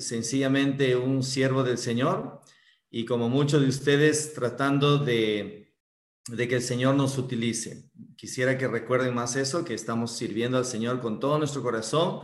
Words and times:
sencillamente 0.00 0.96
un 0.96 1.22
siervo 1.22 1.62
del 1.62 1.78
Señor 1.78 2.40
y 2.90 3.04
como 3.04 3.28
muchos 3.28 3.62
de 3.62 3.68
ustedes 3.68 4.34
tratando 4.34 4.98
de, 4.98 5.74
de 6.28 6.48
que 6.48 6.56
el 6.56 6.62
Señor 6.62 6.94
nos 6.94 7.18
utilice. 7.18 7.90
Quisiera 8.16 8.58
que 8.58 8.68
recuerden 8.68 9.14
más 9.14 9.36
eso, 9.36 9.64
que 9.64 9.74
estamos 9.74 10.16
sirviendo 10.16 10.58
al 10.58 10.64
Señor 10.64 11.00
con 11.00 11.18
todo 11.18 11.38
nuestro 11.38 11.62
corazón 11.62 12.20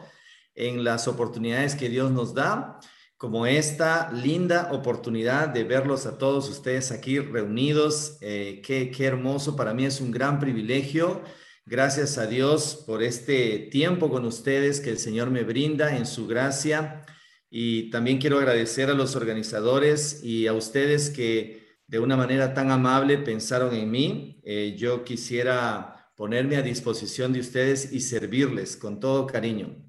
en 0.54 0.84
las 0.84 1.09
oportunidades 1.09 1.74
que 1.74 1.88
Dios 1.88 2.10
nos 2.10 2.34
da, 2.34 2.80
como 3.16 3.46
esta 3.46 4.12
linda 4.12 4.70
oportunidad 4.73 5.48
de 5.48 5.64
verlos 5.64 6.06
a 6.06 6.19
todos 6.19 6.48
ustedes 6.48 6.92
aquí 6.92 7.19
reunidos. 7.19 8.19
Eh, 8.20 8.62
qué, 8.64 8.91
qué 8.91 9.06
hermoso, 9.06 9.56
para 9.56 9.74
mí 9.74 9.84
es 9.84 10.00
un 10.00 10.12
gran 10.12 10.38
privilegio. 10.38 11.23
Gracias 11.66 12.16
a 12.16 12.27
Dios 12.27 12.84
por 12.87 13.02
este 13.02 13.59
tiempo 13.70 14.09
con 14.09 14.24
ustedes 14.24 14.80
que 14.80 14.91
el 14.91 14.98
Señor 14.98 15.30
me 15.30 15.42
brinda 15.42 15.96
en 15.96 16.06
su 16.06 16.27
gracia. 16.27 17.05
Y 17.51 17.91
también 17.91 18.19
quiero 18.19 18.38
agradecer 18.38 18.91
a 18.91 18.95
los 18.95 19.16
organizadores 19.16 20.23
y 20.23 20.47
a 20.47 20.52
ustedes 20.52 21.11
que 21.11 21.79
de 21.87 21.98
una 21.98 22.16
manera 22.16 22.52
tan 22.52 22.71
amable 22.71 23.19
pensaron 23.19 23.74
en 23.74 23.91
mí. 23.91 24.41
Eh, 24.45 24.77
yo 24.79 25.05
quisiera 25.05 26.12
ponerme 26.15 26.57
a 26.57 26.62
disposición 26.62 27.33
de 27.33 27.41
ustedes 27.41 27.93
y 27.93 28.01
servirles 28.01 28.77
con 28.77 29.01
todo 29.01 29.27
cariño. 29.27 29.88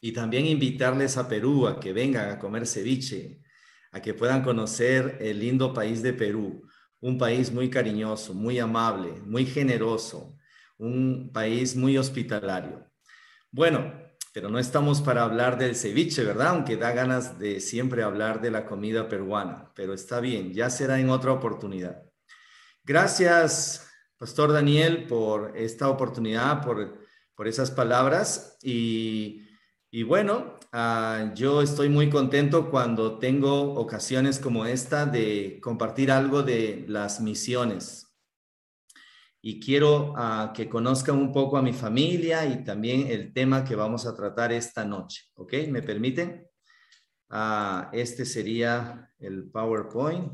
Y 0.00 0.12
también 0.12 0.46
invitarles 0.46 1.16
a 1.16 1.28
Perú 1.28 1.66
a 1.66 1.80
que 1.80 1.92
vengan 1.92 2.30
a 2.30 2.38
comer 2.38 2.66
ceviche, 2.66 3.42
a 3.92 4.00
que 4.00 4.14
puedan 4.14 4.42
conocer 4.42 5.18
el 5.20 5.40
lindo 5.40 5.74
país 5.74 6.02
de 6.02 6.12
Perú, 6.12 6.66
un 7.00 7.18
país 7.18 7.52
muy 7.52 7.68
cariñoso, 7.68 8.32
muy 8.32 8.58
amable, 8.58 9.20
muy 9.22 9.44
generoso, 9.44 10.36
un 10.78 11.30
país 11.32 11.74
muy 11.76 11.98
hospitalario. 11.98 12.86
Bueno, 13.50 14.05
pero 14.36 14.50
no 14.50 14.58
estamos 14.58 15.00
para 15.00 15.22
hablar 15.22 15.56
del 15.56 15.74
ceviche, 15.74 16.22
¿verdad? 16.22 16.48
Aunque 16.48 16.76
da 16.76 16.92
ganas 16.92 17.38
de 17.38 17.58
siempre 17.58 18.02
hablar 18.02 18.42
de 18.42 18.50
la 18.50 18.66
comida 18.66 19.08
peruana, 19.08 19.72
pero 19.74 19.94
está 19.94 20.20
bien, 20.20 20.52
ya 20.52 20.68
será 20.68 21.00
en 21.00 21.08
otra 21.08 21.32
oportunidad. 21.32 22.02
Gracias, 22.84 23.90
Pastor 24.18 24.52
Daniel, 24.52 25.06
por 25.06 25.56
esta 25.56 25.88
oportunidad, 25.88 26.62
por, 26.62 26.98
por 27.34 27.48
esas 27.48 27.70
palabras. 27.70 28.58
Y, 28.62 29.48
y 29.90 30.02
bueno, 30.02 30.58
uh, 30.70 31.32
yo 31.34 31.62
estoy 31.62 31.88
muy 31.88 32.10
contento 32.10 32.70
cuando 32.70 33.18
tengo 33.18 33.72
ocasiones 33.72 34.38
como 34.38 34.66
esta 34.66 35.06
de 35.06 35.60
compartir 35.62 36.12
algo 36.12 36.42
de 36.42 36.84
las 36.88 37.22
misiones 37.22 38.05
y 39.48 39.60
quiero 39.60 40.12
uh, 40.14 40.52
que 40.52 40.68
conozcan 40.68 41.18
un 41.18 41.30
poco 41.30 41.56
a 41.56 41.62
mi 41.62 41.72
familia 41.72 42.44
y 42.44 42.64
también 42.64 43.06
el 43.06 43.32
tema 43.32 43.64
que 43.64 43.76
vamos 43.76 44.04
a 44.04 44.12
tratar 44.12 44.50
esta 44.50 44.84
noche. 44.84 45.30
¿Ok? 45.36 45.52
¿Me 45.68 45.82
permiten? 45.82 46.50
Uh, 47.30 47.86
este 47.92 48.24
sería 48.24 49.14
el 49.20 49.48
PowerPoint. 49.48 50.32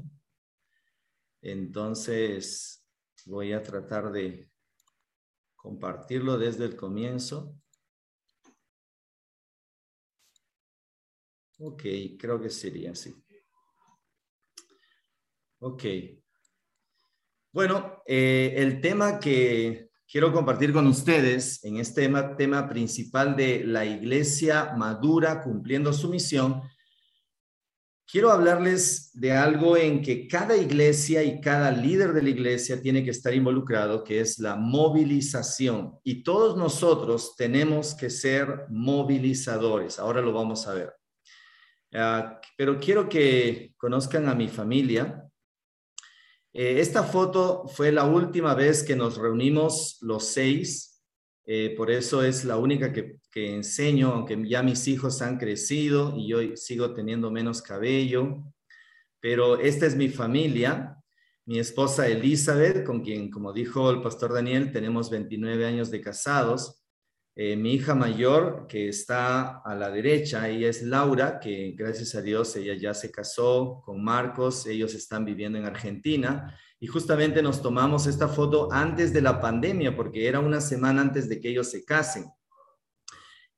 Entonces, 1.42 2.86
voy 3.26 3.52
a 3.52 3.62
tratar 3.62 4.10
de 4.12 4.50
compartirlo 5.56 6.38
desde 6.38 6.64
el 6.64 6.74
comienzo. 6.74 7.54
Ok, 11.58 11.82
creo 12.18 12.40
que 12.40 12.48
sería 12.48 12.92
así. 12.92 13.14
Ok. 15.58 15.84
Bueno, 17.54 18.02
eh, 18.06 18.54
el 18.56 18.80
tema 18.80 19.20
que 19.20 19.90
quiero 20.10 20.32
compartir 20.32 20.72
con 20.72 20.86
ustedes 20.86 21.62
en 21.64 21.76
este 21.76 22.08
tema, 22.38 22.66
principal 22.66 23.36
de 23.36 23.62
la 23.66 23.84
iglesia 23.84 24.72
madura 24.74 25.42
cumpliendo 25.42 25.92
su 25.92 26.08
misión, 26.08 26.62
quiero 28.10 28.30
hablarles 28.30 29.10
de 29.12 29.32
algo 29.32 29.76
en 29.76 30.00
que 30.00 30.26
cada 30.26 30.56
iglesia 30.56 31.22
y 31.22 31.42
cada 31.42 31.70
líder 31.70 32.14
de 32.14 32.22
la 32.22 32.30
iglesia 32.30 32.80
tiene 32.80 33.04
que 33.04 33.10
estar 33.10 33.34
involucrado, 33.34 34.02
que 34.02 34.20
es 34.20 34.38
la 34.38 34.56
movilización. 34.56 35.98
Y 36.04 36.22
todos 36.22 36.56
nosotros 36.56 37.36
tenemos 37.36 37.94
que 37.94 38.08
ser 38.08 38.64
movilizadores. 38.70 39.98
Ahora 39.98 40.22
lo 40.22 40.32
vamos 40.32 40.66
a 40.66 40.72
ver. 40.72 40.94
Ah, 41.92 42.40
pero 42.56 42.80
quiero 42.80 43.10
que 43.10 43.74
conozcan 43.76 44.26
a 44.30 44.34
mi 44.34 44.48
familia. 44.48 45.28
Eh, 46.52 46.80
esta 46.80 47.02
foto 47.02 47.66
fue 47.66 47.92
la 47.92 48.04
última 48.04 48.54
vez 48.54 48.82
que 48.82 48.96
nos 48.96 49.16
reunimos 49.16 49.98
los 50.02 50.26
seis, 50.26 51.02
eh, 51.44 51.74
por 51.76 51.90
eso 51.90 52.22
es 52.22 52.44
la 52.44 52.56
única 52.56 52.92
que, 52.92 53.16
que, 53.30 53.54
enseño, 53.54 54.12
aunque 54.12 54.38
ya 54.46 54.62
mis 54.62 54.86
hijos 54.86 55.22
han 55.22 55.38
crecido 55.38 56.14
y 56.16 56.28
yo 56.28 56.38
sigo 56.56 56.94
teniendo 56.94 57.30
menos 57.30 57.62
cabello, 57.62 58.44
pero 59.20 59.58
esta 59.58 59.86
es 59.86 59.96
mi 59.96 60.08
familia, 60.08 61.02
mi 61.44 61.58
esposa 61.58 62.06
Elizabeth, 62.06 62.84
con 62.84 63.02
quien, 63.02 63.30
como 63.30 63.52
dijo 63.52 63.90
el 63.90 64.00
pastor 64.00 64.32
Daniel, 64.32 64.70
tenemos 64.70 65.10
29 65.10 65.66
años 65.66 65.90
de 65.90 66.00
casados. 66.00 66.81
Eh, 67.34 67.56
mi 67.56 67.72
hija 67.72 67.94
mayor, 67.94 68.66
que 68.68 68.88
está 68.88 69.62
a 69.64 69.74
la 69.74 69.90
derecha, 69.90 70.48
ella 70.50 70.68
es 70.68 70.82
Laura, 70.82 71.40
que 71.40 71.72
gracias 71.74 72.14
a 72.14 72.20
Dios 72.20 72.54
ella 72.56 72.74
ya 72.74 72.92
se 72.92 73.10
casó 73.10 73.80
con 73.86 74.04
Marcos, 74.04 74.66
ellos 74.66 74.92
están 74.94 75.24
viviendo 75.24 75.56
en 75.56 75.64
Argentina 75.64 76.54
y 76.78 76.88
justamente 76.88 77.42
nos 77.42 77.62
tomamos 77.62 78.06
esta 78.06 78.28
foto 78.28 78.70
antes 78.70 79.14
de 79.14 79.22
la 79.22 79.40
pandemia, 79.40 79.96
porque 79.96 80.28
era 80.28 80.40
una 80.40 80.60
semana 80.60 81.00
antes 81.00 81.26
de 81.26 81.40
que 81.40 81.48
ellos 81.48 81.70
se 81.70 81.86
casen. 81.86 82.26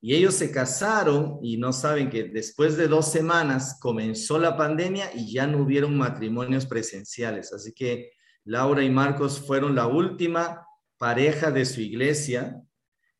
Y 0.01 0.15
ellos 0.15 0.35
se 0.35 0.53
casaron 0.53 1.41
y 1.43 1.57
no 1.57 1.73
saben 1.73 2.11
que 2.11 2.25
después 2.25 2.77
de 2.77 2.87
dos 2.87 3.11
semanas 3.11 3.79
comenzó 3.81 4.39
la 4.39 4.57
pandemia 4.57 5.11
y 5.15 5.33
ya 5.33 5.47
no 5.47 5.63
hubieron 5.63 5.97
matrimonios 5.97 6.67
presenciales. 6.67 7.53
Así 7.53 7.73
que 7.73 8.11
Laura 8.45 8.85
y 8.85 8.91
Marcos 8.91 9.41
fueron 9.41 9.75
la 9.75 9.87
última 9.87 10.65
pareja 10.99 11.51
de 11.51 11.65
su 11.65 11.81
iglesia 11.81 12.63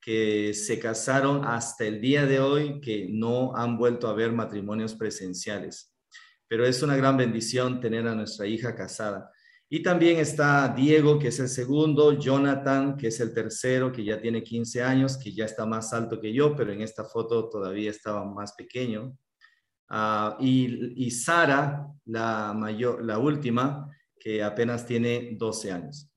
que 0.05 0.53
se 0.53 0.79
casaron 0.79 1.47
hasta 1.47 1.87
el 1.87 1.99
día 1.99 2.27
de 2.27 2.39
hoy, 2.39 2.79
que 2.83 3.09
no 3.11 3.57
han 3.57 3.79
vuelto 3.79 4.07
a 4.07 4.13
ver 4.13 4.33
matrimonios 4.33 4.95
presenciales. 4.95 5.97
Pero 6.47 6.67
es 6.67 6.83
una 6.83 6.95
gran 6.95 7.17
bendición 7.17 7.81
tener 7.81 8.07
a 8.07 8.15
nuestra 8.15 8.47
hija 8.47 8.75
casada. 8.75 9.31
Y 9.71 9.83
también 9.83 10.19
está 10.19 10.69
Diego, 10.69 11.19
que 11.19 11.29
es 11.29 11.41
el 11.41 11.49
segundo, 11.49 12.19
Jonathan, 12.19 12.99
que 12.99 13.07
es 13.07 13.19
el 13.21 13.33
tercero, 13.33 13.91
que 13.91 14.05
ya 14.05 14.21
tiene 14.21 14.43
15 14.43 14.83
años, 14.83 15.17
que 15.17 15.33
ya 15.33 15.47
está 15.47 15.65
más 15.65 15.95
alto 15.95 16.21
que 16.21 16.35
yo, 16.35 16.55
pero 16.55 16.71
en 16.71 16.83
esta 16.83 17.05
foto 17.05 17.49
todavía 17.49 17.91
estaba 17.91 18.27
más 18.27 18.53
pequeño. 18.53 19.17
Uh, 19.89 20.37
y, 20.39 21.07
y 21.07 21.11
Sara, 21.11 21.87
la, 22.05 22.53
mayor, 22.53 23.03
la 23.03 23.19
última, 23.19 23.91
que 24.21 24.43
apenas 24.43 24.85
tiene 24.85 25.31
12 25.39 25.73
años. 25.73 26.14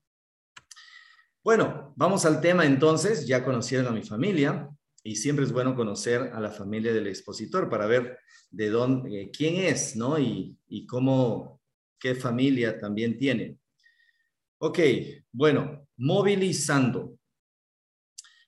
Bueno, 1.48 1.94
vamos 1.96 2.26
al 2.26 2.42
tema 2.42 2.66
entonces. 2.66 3.26
Ya 3.26 3.42
conocieron 3.42 3.86
a 3.86 3.90
mi 3.90 4.02
familia 4.02 4.68
y 5.02 5.16
siempre 5.16 5.46
es 5.46 5.50
bueno 5.50 5.74
conocer 5.74 6.20
a 6.34 6.40
la 6.40 6.50
familia 6.50 6.92
del 6.92 7.06
expositor 7.06 7.70
para 7.70 7.86
ver 7.86 8.18
de 8.50 8.68
dónde, 8.68 9.22
eh, 9.22 9.30
quién 9.30 9.56
es, 9.56 9.96
¿no? 9.96 10.18
Y, 10.18 10.58
y 10.66 10.84
cómo, 10.84 11.62
qué 11.98 12.14
familia 12.14 12.78
también 12.78 13.16
tiene. 13.16 13.56
Ok, 14.58 14.78
bueno, 15.32 15.88
movilizando. 15.96 17.18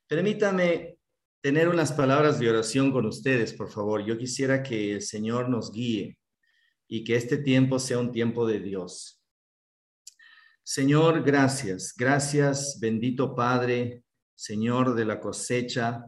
Permítame 0.06 0.98
tener 1.40 1.70
unas 1.70 1.92
palabras 1.92 2.38
de 2.38 2.50
oración 2.50 2.92
con 2.92 3.06
ustedes, 3.06 3.54
por 3.54 3.70
favor. 3.70 4.04
Yo 4.04 4.18
quisiera 4.18 4.62
que 4.62 4.96
el 4.96 5.00
Señor 5.00 5.48
nos 5.48 5.72
guíe 5.72 6.18
y 6.86 7.02
que 7.02 7.16
este 7.16 7.38
tiempo 7.38 7.78
sea 7.78 7.98
un 7.98 8.12
tiempo 8.12 8.46
de 8.46 8.60
Dios. 8.60 9.19
Señor, 10.72 11.24
gracias, 11.24 11.92
gracias, 11.98 12.78
bendito 12.78 13.34
Padre, 13.34 14.04
Señor 14.36 14.94
de 14.94 15.04
la 15.04 15.18
cosecha. 15.18 16.06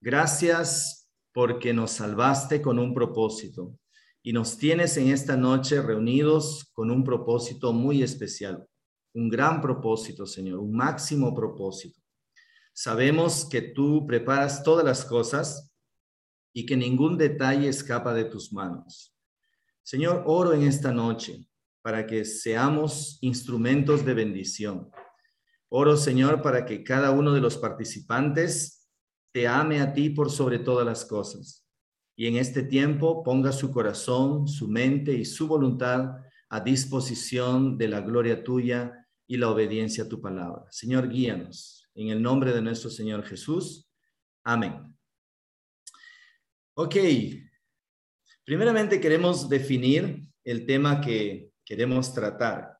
Gracias 0.00 1.08
porque 1.32 1.72
nos 1.72 1.92
salvaste 1.92 2.60
con 2.60 2.80
un 2.80 2.92
propósito 2.92 3.78
y 4.20 4.32
nos 4.32 4.58
tienes 4.58 4.96
en 4.96 5.10
esta 5.10 5.36
noche 5.36 5.80
reunidos 5.80 6.72
con 6.72 6.90
un 6.90 7.04
propósito 7.04 7.72
muy 7.72 8.02
especial, 8.02 8.66
un 9.14 9.28
gran 9.28 9.60
propósito, 9.60 10.26
Señor, 10.26 10.58
un 10.58 10.72
máximo 10.72 11.32
propósito. 11.32 12.02
Sabemos 12.72 13.48
que 13.48 13.62
tú 13.62 14.08
preparas 14.08 14.64
todas 14.64 14.84
las 14.84 15.04
cosas 15.04 15.72
y 16.52 16.66
que 16.66 16.76
ningún 16.76 17.16
detalle 17.16 17.68
escapa 17.68 18.12
de 18.12 18.24
tus 18.24 18.52
manos. 18.52 19.14
Señor, 19.84 20.24
oro 20.26 20.52
en 20.52 20.62
esta 20.62 20.90
noche 20.90 21.46
para 21.84 22.06
que 22.06 22.24
seamos 22.24 23.18
instrumentos 23.20 24.06
de 24.06 24.14
bendición. 24.14 24.90
Oro, 25.68 25.98
Señor, 25.98 26.40
para 26.40 26.64
que 26.64 26.82
cada 26.82 27.10
uno 27.10 27.34
de 27.34 27.42
los 27.42 27.58
participantes 27.58 28.88
te 29.34 29.46
ame 29.46 29.82
a 29.82 29.92
ti 29.92 30.08
por 30.08 30.30
sobre 30.30 30.58
todas 30.58 30.86
las 30.86 31.04
cosas. 31.04 31.68
Y 32.16 32.26
en 32.26 32.36
este 32.36 32.62
tiempo 32.62 33.22
ponga 33.22 33.52
su 33.52 33.70
corazón, 33.70 34.48
su 34.48 34.66
mente 34.66 35.12
y 35.12 35.26
su 35.26 35.46
voluntad 35.46 36.22
a 36.48 36.60
disposición 36.60 37.76
de 37.76 37.88
la 37.88 38.00
gloria 38.00 38.42
tuya 38.42 39.06
y 39.26 39.36
la 39.36 39.50
obediencia 39.50 40.04
a 40.04 40.08
tu 40.08 40.22
palabra. 40.22 40.64
Señor, 40.70 41.10
guíanos. 41.10 41.86
En 41.94 42.08
el 42.08 42.22
nombre 42.22 42.54
de 42.54 42.62
nuestro 42.62 42.88
Señor 42.88 43.24
Jesús. 43.24 43.90
Amén. 44.42 44.96
Ok. 46.76 46.96
Primeramente 48.42 48.98
queremos 49.02 49.50
definir 49.50 50.24
el 50.44 50.64
tema 50.64 51.02
que 51.02 51.52
queremos 51.64 52.14
tratar. 52.14 52.78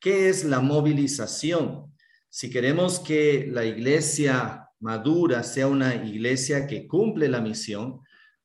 ¿Qué 0.00 0.28
es 0.28 0.44
la 0.44 0.60
movilización? 0.60 1.94
Si 2.28 2.50
queremos 2.50 3.00
que 3.00 3.48
la 3.50 3.64
iglesia 3.64 4.68
madura 4.80 5.42
sea 5.42 5.66
una 5.66 5.94
iglesia 5.94 6.66
que 6.66 6.86
cumple 6.86 7.28
la 7.28 7.40
misión, 7.40 8.00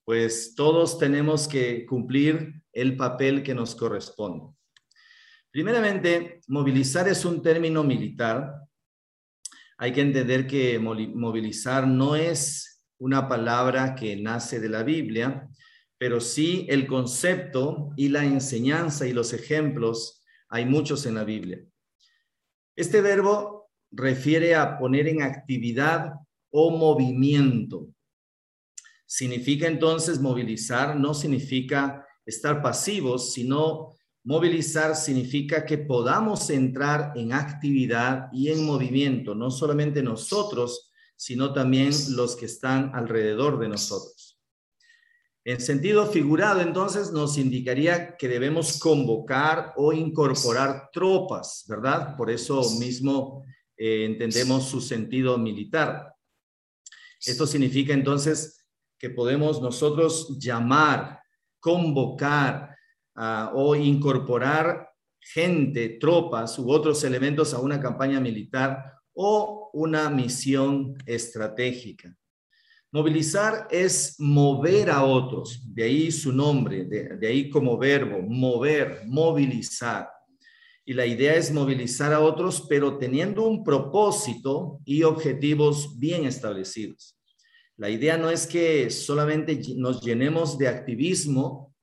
pues 0.06 0.56
todos 0.56 0.98
tenemos 0.98 1.48
que 1.48 1.86
cumplir 1.86 2.62
el 2.72 2.96
papel 2.96 3.44
que 3.44 3.54
nos 3.54 3.76
corresponde. 3.76 4.56
Primeramente, 5.52 6.42
movilizar 6.48 7.08
es 7.08 7.26
un 7.26 7.42
término 7.42 7.84
militar. 7.84 8.54
Hay 9.78 9.92
que 9.92 10.02
entender 10.02 10.46
que 10.46 10.78
movilizar 10.80 11.88
no 11.88 12.16
es 12.16 12.86
una 13.00 13.28
palabra 13.28 13.96
que 13.96 14.16
nace 14.16 14.60
de 14.60 14.70
la 14.70 14.84
Biblia, 14.84 15.49
pero 16.00 16.22
sí 16.22 16.66
el 16.70 16.88
concepto 16.88 17.92
y 17.98 18.08
la 18.08 18.24
enseñanza 18.24 19.06
y 19.06 19.12
los 19.12 19.34
ejemplos, 19.34 20.24
hay 20.48 20.66
muchos 20.66 21.06
en 21.06 21.16
la 21.16 21.26
Biblia. 21.26 21.62
Este 22.76 23.02
verbo 23.02 23.70
refiere 23.92 24.56
a 24.56 24.80
poner 24.80 25.10
en 25.10 25.22
actividad 25.22 26.14
o 26.52 26.72
movimiento. 26.72 27.90
Significa 29.06 29.68
entonces 29.68 30.22
movilizar, 30.22 30.96
no 30.96 31.14
significa 31.14 32.08
estar 32.26 32.62
pasivos, 32.62 33.34
sino 33.34 33.90
movilizar 34.24 34.96
significa 34.96 35.66
que 35.66 35.80
podamos 35.80 36.50
entrar 36.50 37.12
en 37.16 37.34
actividad 37.34 38.30
y 38.32 38.50
en 38.50 38.66
movimiento, 38.66 39.36
no 39.36 39.52
solamente 39.52 40.02
nosotros, 40.02 40.92
sino 41.18 41.52
también 41.52 41.92
los 42.16 42.38
que 42.38 42.46
están 42.46 42.92
alrededor 42.96 43.60
de 43.60 43.68
nosotros. 43.68 44.19
En 45.46 45.62
sentido 45.62 46.06
figurado, 46.06 46.62
entonces, 46.62 47.12
nos 47.12 47.38
indicaría 47.38 48.18
que 48.18 48.28
debemos 48.28 48.78
convocar 48.80 49.74
o 49.78 49.94
incorporar 49.94 50.90
tropas, 50.92 51.66
¿verdad? 51.68 52.16
Por 52.18 52.30
eso 52.30 52.62
mismo 52.78 53.46
eh, 53.78 54.06
entendemos 54.06 54.66
su 54.68 54.82
sentido 54.82 55.38
militar. 55.38 56.14
Esto 57.26 57.48
significa 57.48 57.94
entonces 57.94 58.66
que 58.98 59.10
podemos 59.10 59.62
nosotros 59.62 60.38
llamar, 60.38 61.22
convocar 61.60 62.76
ah, 63.16 63.52
o 63.56 63.76
incorporar 63.76 64.90
gente, 65.22 65.98
tropas 66.00 66.58
u 66.60 66.70
otros 66.70 67.04
elementos 67.04 67.54
a 67.54 67.60
una 67.60 67.80
campaña 67.80 68.20
militar 68.20 68.94
o 69.14 69.70
una 69.74 70.10
misión 70.10 70.96
estratégica. 71.06 72.16
Movilizar 72.92 73.68
es 73.70 74.16
mover 74.20 74.90
a 74.90 75.04
otros, 75.04 75.62
de 75.64 75.84
ahí 75.84 76.12
su 76.12 76.34
nombre, 76.34 76.86
de, 76.86 77.18
de, 77.18 77.28
ahí 77.28 77.50
como 77.50 77.78
verbo, 77.78 78.20
mover, 78.22 79.04
movilizar. 79.06 80.10
Y 80.84 80.94
la 80.94 81.06
idea 81.06 81.36
es 81.36 81.52
movilizar 81.52 82.14
a 82.14 82.20
otros, 82.20 82.66
pero 82.68 82.98
teniendo 82.98 83.48
un 83.48 83.64
propósito 83.64 84.80
y 84.86 85.04
objetivos 85.04 86.00
bien 86.00 86.26
establecidos. 86.26 87.16
La 87.80 87.90
idea 87.90 88.18
no 88.18 88.30
es 88.30 88.48
que 88.48 88.90
solamente 88.90 89.62
nos 89.78 90.02
llenemos 90.02 90.58
de 90.58 90.68
activismo. 90.68 91.74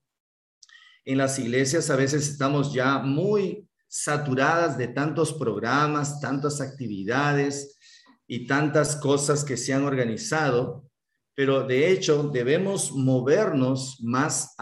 En 1.05 1.19
las 1.19 1.39
iglesias 1.39 1.89
a 1.89 1.97
veces 1.97 2.29
estamos 2.29 2.75
ya 2.75 2.99
muy 2.99 3.67
saturadas 3.89 4.77
de 4.77 4.89
tantos 4.89 5.33
programas, 5.33 6.21
tantas 6.21 6.61
actividades 6.61 7.79
y 8.27 8.47
tantas 8.47 8.97
cosas 8.97 9.43
que 9.43 9.57
se 9.57 9.73
han 9.73 9.85
organizado, 9.85 10.91
pero 11.37 11.65
de 11.67 11.93
hecho 11.93 12.31
debemos 12.33 12.93
movernos 12.93 14.01
más, 14.01 14.57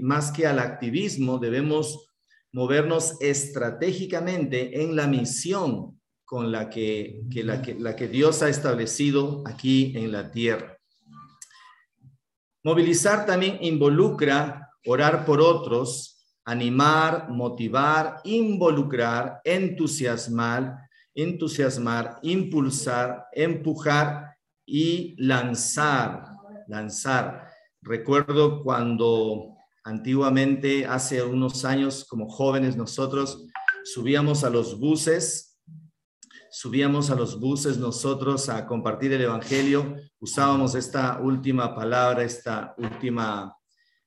más 0.00 0.30
que 0.30 0.46
al 0.46 0.60
activismo, 0.60 1.38
debemos 1.38 2.08
movernos 2.52 3.20
estratégicamente 3.20 4.80
en 4.80 4.94
la 4.94 5.08
misión 5.08 6.00
con 6.24 6.52
la 6.52 6.70
que, 6.70 7.20
la 7.34 7.60
que, 7.60 7.74
la 7.74 7.96
que 7.96 8.06
Dios 8.06 8.42
ha 8.42 8.48
establecido 8.48 9.42
aquí 9.44 9.92
en 9.96 10.12
la 10.12 10.30
tierra. 10.30 10.78
Movilizar 12.62 13.26
también 13.26 13.58
involucra 13.60 14.70
orar 14.86 15.26
por 15.26 15.40
otros, 15.40 16.24
animar, 16.44 17.28
motivar, 17.28 18.20
involucrar, 18.22 19.40
entusiasmar, 19.42 20.76
entusiasmar, 21.12 22.20
impulsar, 22.22 23.26
empujar 23.32 24.33
y 24.66 25.14
lanzar, 25.18 26.24
lanzar. 26.68 27.48
Recuerdo 27.82 28.62
cuando 28.62 29.56
antiguamente, 29.84 30.86
hace 30.86 31.22
unos 31.22 31.64
años, 31.64 32.04
como 32.04 32.28
jóvenes 32.28 32.76
nosotros, 32.76 33.46
subíamos 33.84 34.44
a 34.44 34.50
los 34.50 34.78
buses 34.78 35.54
subíamos 36.54 37.10
a 37.10 37.16
los 37.16 37.40
buses 37.40 37.78
nosotros 37.78 38.48
a 38.48 38.64
compartir 38.64 39.12
el 39.12 39.22
Evangelio, 39.22 39.96
usábamos 40.20 40.76
esta 40.76 41.18
última 41.18 41.74
palabra, 41.74 42.22
esta 42.22 42.76
última, 42.78 43.56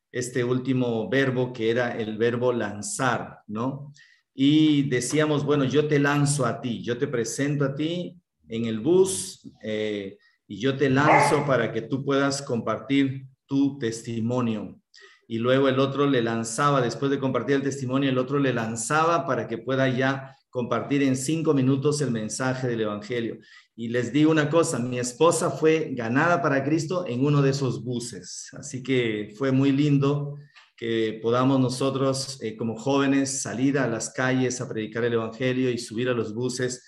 este 0.09 0.45
último 0.45 1.09
verbo 1.09 1.51
que 1.51 1.69
era 1.69 1.97
el 1.97 2.17
verbo 2.17 2.53
lanzar, 2.53 3.39
¿no? 3.47 3.91
Y 4.33 4.83
decíamos, 4.83 5.43
bueno, 5.43 5.65
yo 5.65 5.89
te 5.89 5.99
lanzo 5.99 6.45
a 6.45 6.61
ti, 6.61 6.81
yo 6.81 6.97
te 6.97 7.09
presento 7.09 7.65
a 7.65 7.75
ti 7.75 8.17
en 8.47 8.65
el 8.65 8.79
bus 8.79 9.45
eh, 9.61 10.17
y 10.47 10.59
yo 10.59 10.77
te 10.77 10.89
lanzo 10.89 11.45
para 11.45 11.71
que 11.71 11.81
tú 11.81 12.03
puedas 12.05 12.41
compartir 12.41 13.27
tu 13.45 13.77
testimonio. 13.77 14.79
Y 15.27 15.39
luego 15.39 15.67
el 15.67 15.79
otro 15.79 16.07
le 16.07 16.21
lanzaba, 16.21 16.81
después 16.81 17.11
de 17.11 17.19
compartir 17.19 17.57
el 17.57 17.61
testimonio, 17.61 18.09
el 18.09 18.17
otro 18.17 18.39
le 18.39 18.53
lanzaba 18.53 19.25
para 19.25 19.47
que 19.47 19.57
pueda 19.57 19.89
ya 19.89 20.35
compartir 20.49 21.03
en 21.03 21.17
cinco 21.17 21.53
minutos 21.53 22.01
el 22.01 22.11
mensaje 22.11 22.67
del 22.67 22.81
Evangelio. 22.81 23.37
Y 23.75 23.89
les 23.89 24.13
digo 24.13 24.31
una 24.31 24.49
cosa, 24.49 24.79
mi 24.79 24.99
esposa 24.99 25.51
fue 25.51 25.91
ganada 25.93 26.41
para 26.41 26.63
Cristo 26.63 27.05
en 27.05 27.25
uno 27.25 27.41
de 27.41 27.51
esos 27.51 27.83
buses, 27.83 28.49
así 28.53 28.81
que 28.81 29.33
fue 29.37 29.51
muy 29.51 29.71
lindo 29.71 30.35
que 30.77 31.19
podamos 31.21 31.59
nosotros 31.59 32.39
eh, 32.41 32.55
como 32.55 32.75
jóvenes 32.75 33.41
salir 33.41 33.77
a 33.79 33.87
las 33.87 34.11
calles 34.11 34.61
a 34.61 34.69
predicar 34.69 35.03
el 35.03 35.13
Evangelio 35.13 35.69
y 35.71 35.77
subir 35.77 36.07
a 36.07 36.13
los 36.13 36.33
buses. 36.33 36.87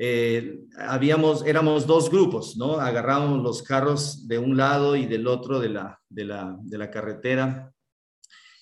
Eh, 0.00 0.60
habíamos, 0.76 1.44
éramos 1.44 1.84
dos 1.84 2.08
grupos, 2.08 2.56
¿no? 2.56 2.78
Agarramos 2.78 3.42
los 3.42 3.64
carros 3.64 4.28
de 4.28 4.38
un 4.38 4.56
lado 4.56 4.94
y 4.94 5.06
del 5.06 5.26
otro 5.26 5.58
de 5.58 5.70
la, 5.70 6.00
de 6.08 6.24
la, 6.24 6.90
carretera. 6.92 7.74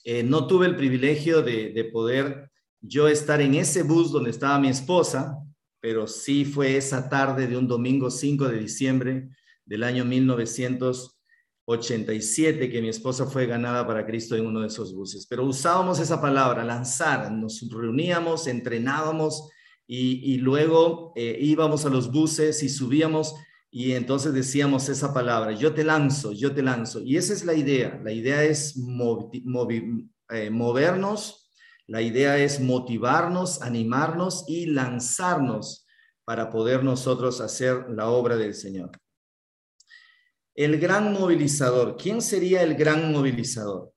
Eh, 0.03 0.23
no 0.23 0.47
tuve 0.47 0.65
el 0.65 0.77
privilegio 0.77 1.43
de, 1.43 1.75
de 1.75 1.85
poder 1.85 2.51
yo 2.81 3.07
estar 3.07 3.43
en 3.43 3.55
ese 3.55 3.83
bus 3.83 4.13
donde 4.13 4.31
estaba 4.31 4.59
mi 4.59 4.69
esposa, 4.69 5.37
pero 5.79 6.07
sí 6.07 6.47
fue 6.47 6.79
esa 6.79 7.11
tarde 7.11 7.47
de 7.47 7.59
un 7.59 7.69
domingo 7.69 8.11
5 8.11 8.49
de 8.49 8.59
diciembre 8.59 9.29
del 9.67 9.83
año 9.83 10.07
1987 10.07 12.71
que 12.71 12.81
mi 12.81 12.89
esposa 12.89 13.27
fue 13.27 13.45
ganada 13.45 13.87
para 13.87 14.07
Cristo 14.07 14.37
en 14.37 14.47
uno 14.47 14.63
de 14.63 14.69
esos 14.69 14.95
buses. 14.95 15.27
Pero 15.27 15.45
usábamos 15.45 15.99
esa 15.99 16.19
palabra, 16.19 16.65
lanzar, 16.65 17.31
nos 17.31 17.61
reuníamos, 17.71 18.47
entrenábamos 18.47 19.51
y, 19.87 20.39
luego 20.39 21.13
eh, 21.17 21.39
íbamos 21.41 21.87
a 21.87 21.91
los 21.91 22.11
buses 22.11 22.63
y 22.63 22.69
subíamos 22.69 23.35
y 23.71 23.93
entonces 23.93 24.33
decíamos 24.33 24.89
esa 24.89 25.13
palabra, 25.15 25.53
yo 25.53 25.75
te 25.75 25.85
lanzo, 25.85 26.33
yo 26.33 26.53
te 26.55 26.63
lanzo. 26.63 27.03
Y 27.03 27.17
esa 27.17 27.33
es 27.33 27.45
la 27.45 27.55
idea, 27.55 28.01
la 28.03 28.13
idea 28.13 28.43
es 28.43 28.75
eh, 28.77 30.51
movernos 30.51 31.47
la 31.89 32.03
idea 32.03 32.37
es 32.37 32.59
motivarnos, 32.61 33.63
animarnos 33.63 34.45
y 34.49 34.67
lanzarnos 34.67 35.87
para 36.25 36.51
poder 36.51 36.83
nosotros 36.83 37.41
hacer 37.41 37.87
la 37.91 38.09
obra 38.09 38.37
del 38.37 38.55
Señor. 38.55 38.91
El 40.57 40.81
gran 40.81 41.13
movilizador. 41.13 41.97
¿Quién 41.97 42.21
sería 42.21 42.63
el 42.63 42.75
gran 42.75 43.13
movilizador? 43.13 43.93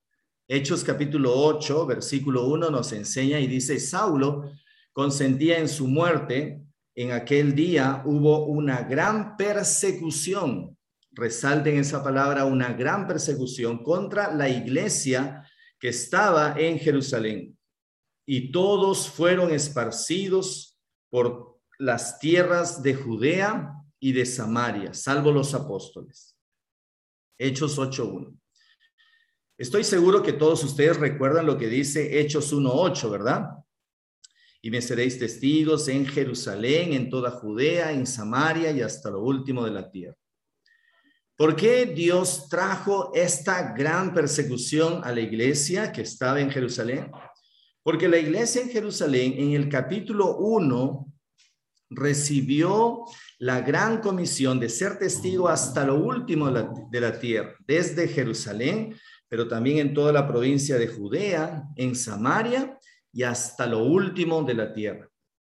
Hechos 0.47 0.83
capítulo 0.83 1.33
8, 1.33 1.87
versículo 1.87 2.45
1 2.45 2.69
nos 2.69 2.91
enseña 2.91 3.39
y 3.39 3.47
dice, 3.47 3.79
Saulo 3.79 4.51
consentía 4.93 5.59
en 5.59 5.69
su 5.69 5.87
muerte. 5.87 6.61
En 6.95 7.11
aquel 7.11 7.55
día 7.55 8.03
hubo 8.05 8.45
una 8.45 8.81
gran 8.81 9.37
persecución. 9.37 10.77
Resalten 11.11 11.77
esa 11.77 12.03
palabra, 12.03 12.45
una 12.45 12.73
gran 12.73 13.07
persecución 13.07 13.83
contra 13.83 14.33
la 14.33 14.49
iglesia 14.49 15.43
que 15.79 15.89
estaba 15.89 16.55
en 16.57 16.77
Jerusalén 16.79 17.57
y 18.31 18.51
todos 18.51 19.09
fueron 19.09 19.51
esparcidos 19.51 20.77
por 21.09 21.59
las 21.79 22.19
tierras 22.19 22.83
de 22.83 22.93
Judea 22.93 23.73
y 23.99 24.11
de 24.11 24.23
Samaria, 24.23 24.93
salvo 24.93 25.31
los 25.31 25.55
apóstoles. 25.55 26.37
Hechos 27.39 27.79
8.1. 27.79 28.37
Estoy 29.57 29.83
seguro 29.83 30.21
que 30.21 30.33
todos 30.33 30.63
ustedes 30.63 30.97
recuerdan 30.97 31.47
lo 31.47 31.57
que 31.57 31.69
dice 31.69 32.19
Hechos 32.19 32.53
1.8, 32.53 33.09
¿verdad? 33.09 33.47
Y 34.61 34.69
me 34.71 34.81
seréis 34.81 35.17
testigos 35.17 35.87
en 35.87 36.05
Jerusalén, 36.05 36.93
en 36.93 37.09
toda 37.09 37.31
Judea, 37.31 37.91
en 37.91 38.05
Samaria 38.05 38.71
y 38.71 38.81
hasta 38.81 39.09
lo 39.09 39.21
último 39.21 39.63
de 39.63 39.71
la 39.71 39.89
tierra. 39.89 40.17
¿Por 41.37 41.55
qué 41.55 41.85
Dios 41.85 42.49
trajo 42.49 43.11
esta 43.13 43.73
gran 43.73 44.13
persecución 44.13 45.01
a 45.05 45.13
la 45.13 45.21
iglesia 45.21 45.91
que 45.93 46.01
estaba 46.01 46.41
en 46.41 46.51
Jerusalén? 46.51 47.09
Porque 47.81 48.09
la 48.09 48.17
iglesia 48.17 48.61
en 48.61 48.69
Jerusalén, 48.69 49.35
en 49.37 49.53
el 49.53 49.69
capítulo 49.69 50.35
1, 50.37 51.13
recibió 51.89 53.05
la 53.39 53.61
gran 53.61 54.01
comisión 54.01 54.59
de 54.59 54.69
ser 54.69 54.99
testigo 54.99 55.47
hasta 55.47 55.85
lo 55.85 55.95
último 55.95 56.51
de 56.51 56.99
la, 56.99 57.19
tierra, 57.19 57.55
desde 57.65 58.07
Jerusalén, 58.07 58.95
pero 59.27 59.47
también 59.47 59.77
en 59.77 59.93
toda 59.93 60.11
la 60.11 60.27
provincia 60.27 60.77
de 60.77 60.87
Judea, 60.87 61.63
en 61.77 61.95
Samaria 61.95 62.77
y 63.11 63.23
hasta 63.23 63.65
lo 63.65 63.83
último 63.83 64.43
de 64.43 64.53
la 64.53 64.73
tierra. 64.73 65.09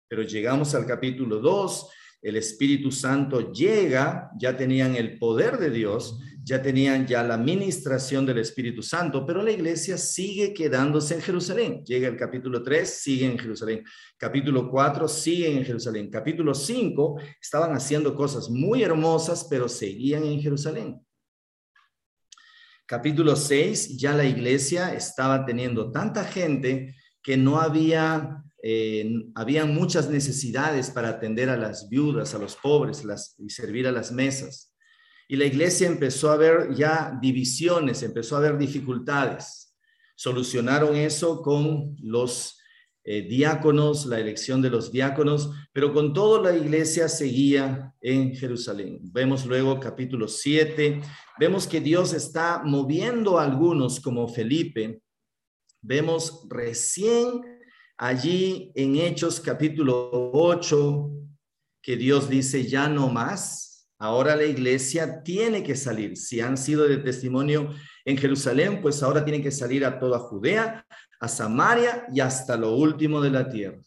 Pero 0.08 0.22
llegamos 0.22 0.74
al 0.74 0.86
capítulo 0.86 1.38
2 1.38 1.90
el 2.26 2.34
Espíritu 2.34 2.90
Santo 2.90 3.52
llega, 3.52 4.32
ya 4.36 4.56
tenían 4.56 4.96
el 4.96 5.16
poder 5.16 5.58
de 5.58 5.70
Dios, 5.70 6.18
ya 6.42 6.60
tenían 6.60 7.06
ya 7.06 7.22
la 7.22 7.34
administración 7.34 8.26
del 8.26 8.38
Espíritu 8.38 8.82
Santo, 8.82 9.24
pero 9.24 9.44
la 9.44 9.52
iglesia 9.52 9.96
sigue 9.96 10.52
quedándose 10.52 11.14
en 11.14 11.20
Jerusalén. 11.20 11.84
Llega 11.84 12.08
el 12.08 12.16
capítulo 12.16 12.64
3, 12.64 12.88
sigue 12.88 13.26
en 13.26 13.38
Jerusalén. 13.38 13.84
Capítulo 14.16 14.68
4, 14.68 15.06
siguen 15.06 15.58
en 15.58 15.64
Jerusalén. 15.64 16.10
Capítulo 16.10 16.52
5, 16.52 17.20
estaban 17.40 17.72
haciendo 17.76 18.14
cosas 18.16 18.50
muy 18.50 18.82
hermosas, 18.82 19.46
pero 19.48 19.68
seguían 19.68 20.24
en 20.24 20.40
Jerusalén. 20.40 21.00
Capítulo 22.86 23.36
6, 23.36 23.98
ya 23.98 24.14
la 24.14 24.24
iglesia 24.24 24.94
estaba 24.94 25.44
teniendo 25.44 25.92
tanta 25.92 26.24
gente 26.24 26.94
que 27.26 27.36
no 27.36 27.60
había 27.60 28.44
eh, 28.62 29.04
había 29.34 29.64
muchas 29.64 30.08
necesidades 30.08 30.90
para 30.90 31.08
atender 31.08 31.50
a 31.50 31.56
las 31.56 31.88
viudas, 31.88 32.34
a 32.34 32.38
los 32.38 32.54
pobres 32.54 33.02
y 33.38 33.50
servir 33.50 33.88
a 33.88 33.92
las 33.92 34.12
mesas. 34.12 34.72
Y 35.28 35.34
la 35.34 35.44
iglesia 35.44 35.88
empezó 35.88 36.30
a 36.30 36.36
ver 36.36 36.72
ya 36.72 37.18
divisiones, 37.20 38.04
empezó 38.04 38.36
a 38.36 38.40
ver 38.40 38.56
dificultades. 38.56 39.76
Solucionaron 40.14 40.94
eso 40.94 41.42
con 41.42 41.96
los 42.00 42.60
eh, 43.02 43.22
diáconos, 43.22 44.06
la 44.06 44.20
elección 44.20 44.62
de 44.62 44.70
los 44.70 44.92
diáconos, 44.92 45.50
pero 45.72 45.92
con 45.92 46.12
todo 46.12 46.40
la 46.40 46.56
iglesia 46.56 47.08
seguía 47.08 47.92
en 48.00 48.36
Jerusalén. 48.36 49.00
Vemos 49.02 49.44
luego 49.46 49.80
capítulo 49.80 50.28
7, 50.28 51.00
vemos 51.40 51.66
que 51.66 51.80
Dios 51.80 52.12
está 52.12 52.62
moviendo 52.64 53.36
a 53.40 53.44
algunos 53.44 53.98
como 53.98 54.28
Felipe. 54.28 55.02
Vemos 55.86 56.46
recién 56.48 57.56
Allí 57.98 58.72
en 58.74 58.96
Hechos 58.96 59.40
capítulo 59.40 60.10
8, 60.34 61.10
que 61.80 61.96
Dios 61.96 62.28
dice, 62.28 62.66
ya 62.66 62.90
no 62.90 63.08
más, 63.08 63.88
ahora 63.98 64.36
la 64.36 64.44
iglesia 64.44 65.22
tiene 65.22 65.62
que 65.62 65.74
salir. 65.74 66.14
Si 66.18 66.40
han 66.40 66.58
sido 66.58 66.86
de 66.86 66.98
testimonio 66.98 67.74
en 68.04 68.18
Jerusalén, 68.18 68.82
pues 68.82 69.02
ahora 69.02 69.24
tienen 69.24 69.42
que 69.42 69.50
salir 69.50 69.82
a 69.82 69.98
toda 69.98 70.18
Judea, 70.18 70.86
a 71.20 71.28
Samaria 71.28 72.06
y 72.12 72.20
hasta 72.20 72.58
lo 72.58 72.76
último 72.76 73.22
de 73.22 73.30
la 73.30 73.48
tierra. 73.48 73.80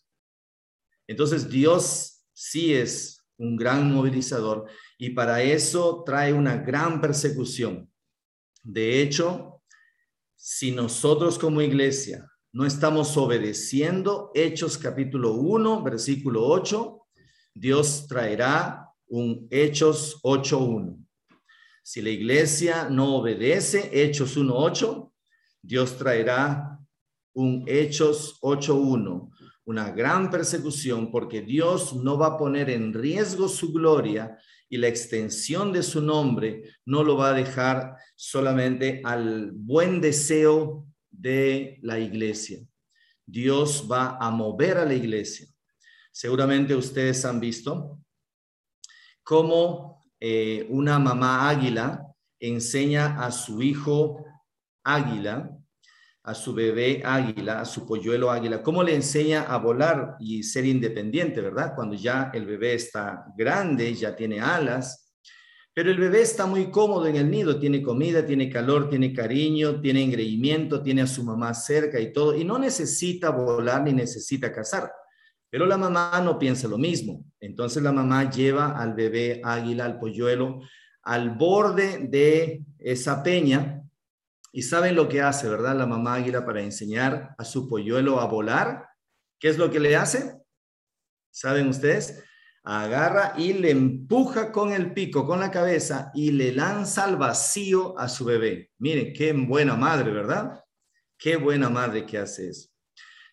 Entonces 1.06 1.48
Dios 1.48 2.26
sí 2.34 2.74
es 2.74 3.24
un 3.38 3.56
gran 3.56 3.94
movilizador 3.94 4.66
y 4.98 5.12
para 5.12 5.44
eso 5.44 6.04
trae 6.04 6.34
una 6.34 6.58
gran 6.58 7.00
persecución. 7.00 7.92
De 8.64 9.04
hecho, 9.04 9.59
si 10.42 10.72
nosotros 10.72 11.38
como 11.38 11.62
iglesia 11.62 12.32
no 12.54 12.66
estamos 12.66 13.18
obedeciendo. 13.18 14.32
Hechos 14.34 14.78
capítulo 14.78 15.34
1, 15.34 15.84
versículo 15.84 16.48
8, 16.48 17.08
Dios 17.54 18.08
traerá 18.08 18.88
un 19.08 19.48
Hechos 19.52 20.22
8.1. 20.24 21.06
Si 21.84 22.02
la 22.02 22.10
iglesia 22.10 22.88
no 22.90 23.18
obedece 23.18 23.90
Hechos 23.92 24.38
1.8, 24.38 25.12
Dios 25.62 25.98
traerá 25.98 26.80
un 27.34 27.66
Hechos 27.68 28.40
8.1, 28.42 29.30
una 29.66 29.92
gran 29.92 30.32
persecución 30.32 31.12
porque 31.12 31.42
Dios 31.42 31.94
no 31.94 32.18
va 32.18 32.28
a 32.28 32.38
poner 32.38 32.70
en 32.70 32.94
riesgo 32.94 33.50
su 33.50 33.74
gloria 33.74 34.38
y 34.70 34.78
la 34.78 34.88
extensión 34.88 35.74
de 35.74 35.84
su 35.84 36.02
nombre 36.02 36.64
no 36.86 37.04
lo 37.04 37.18
va 37.18 37.32
a 37.32 37.34
dejar 37.34 37.98
solamente 38.16 39.02
al 39.04 39.52
buen 39.52 40.00
deseo 40.00 40.86
de 41.10 41.80
la 41.82 42.00
iglesia. 42.00 42.60
Dios 43.26 43.88
va 43.92 44.18
a 44.18 44.30
mover 44.30 44.78
a 44.78 44.86
la 44.86 44.94
iglesia. 44.94 45.48
Seguramente 46.12 46.76
ustedes 46.76 47.26
han 47.26 47.40
visto 47.40 48.00
cómo 49.24 50.04
eh, 50.20 50.66
una 50.70 51.00
mamá 51.00 51.50
águila 51.50 52.06
enseña 52.40 53.24
a 53.24 53.32
su 53.32 53.62
hijo 53.62 54.26
águila, 54.84 55.59
a 56.30 56.36
su 56.36 56.54
bebé 56.54 57.02
águila, 57.04 57.60
a 57.60 57.66
su 57.66 57.88
polluelo 57.88 58.30
águila, 58.30 58.62
cómo 58.62 58.84
le 58.84 58.94
enseña 58.94 59.42
a 59.42 59.58
volar 59.58 60.16
y 60.20 60.44
ser 60.44 60.64
independiente, 60.64 61.42
¿verdad? 61.42 61.74
Cuando 61.76 61.96
ya 61.96 62.30
el 62.32 62.46
bebé 62.46 62.76
está 62.76 63.26
grande, 63.36 63.92
ya 63.96 64.16
tiene 64.16 64.40
alas, 64.40 65.12
pero 65.74 65.90
el 65.90 65.98
bebé 65.98 66.22
está 66.22 66.46
muy 66.46 66.70
cómodo 66.70 67.08
en 67.08 67.16
el 67.16 67.32
nido, 67.32 67.60
tiene 67.60 67.82
comida, 67.82 68.24
tiene 68.24 68.48
calor, 68.48 68.92
tiene 68.92 69.12
cariño, 69.12 69.82
tiene 69.82 70.04
engreimiento, 70.04 70.84
tiene 70.84 71.02
a 71.02 71.08
su 71.08 71.24
mamá 71.24 71.52
cerca 71.56 72.00
y 72.00 72.14
todo, 72.14 72.38
y 72.38 72.44
no 72.44 72.60
necesita 72.60 73.32
volar 73.32 73.82
ni 73.82 73.94
necesita 73.94 74.52
cazar. 74.52 74.92
Pero 75.50 75.66
la 75.66 75.80
mamá 75.80 76.22
no 76.24 76.38
piensa 76.38 76.68
lo 76.68 76.78
mismo. 76.78 77.26
Entonces 77.40 77.82
la 77.82 77.92
mamá 77.92 78.30
lleva 78.30 78.80
al 78.80 78.94
bebé 78.94 79.42
águila, 79.44 79.86
al 79.86 79.98
polluelo, 79.98 80.60
al 81.02 81.32
borde 81.32 82.08
de 82.08 82.62
esa 82.78 83.24
peña 83.24 83.82
y 84.52 84.64
saben 84.64 84.96
lo 84.96 85.08
que 85.08 85.22
hace, 85.22 85.48
¿verdad? 85.48 85.76
La 85.76 85.86
mamá 85.86 86.16
águila 86.16 86.46
para 86.46 86.62
enseñar 86.62 87.36
a 87.38 87.44
su 87.44 87.68
polluelo 87.68 88.20
a 88.20 88.26
volar. 88.26 88.88
¿Qué 89.40 89.50
es 89.50 89.58
lo 89.58 89.70
que 89.70 89.80
le 89.80 89.96
hace? 89.96 90.38
¿Saben 91.32 91.68
ustedes? 91.68 92.24
agarra 92.64 93.34
y 93.38 93.54
le 93.54 93.72
empuja 93.72 94.52
con 94.52 94.72
el 94.74 94.94
pico, 94.94 95.26
con 95.26 95.40
la 95.40 95.52
cabeza 95.52 96.12
y 96.14 96.32
le 96.32 96.54
lanza 96.54 97.06
al 97.06 97.18
vacío 97.18 97.98
a 97.98 98.08
su 98.08 98.26
bebé. 98.26 98.72
Miren, 98.78 99.14
qué 99.14 99.34
buena 99.34 99.76
madre, 99.76 100.12
¿verdad? 100.12 100.64
Qué 101.18 101.36
buena 101.36 101.70
madre 101.70 102.06
que 102.06 102.18
hace 102.18 102.50
eso. 102.50 102.70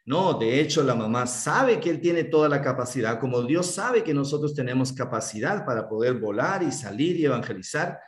No, 0.05 0.35
de 0.35 0.61
hecho 0.61 0.83
la 0.85 0.95
mamá 0.95 1.27
sabe 1.27 1.81
que 1.81 1.91
él 1.91 2.01
tiene 2.01 2.25
toda 2.25 2.49
la 2.49 2.63
capacidad, 2.63 3.19
como 3.19 3.43
Dios 3.43 3.67
sabe 3.67 4.05
que 4.05 4.15
nosotros 4.15 4.55
tenemos 4.55 4.93
capacidad 4.93 5.67
para 5.67 5.89
poder 5.89 6.15
volar 6.15 6.63
y 6.63 6.71
salir 6.71 7.17
y 7.17 7.25
evangelizar, 7.25 7.99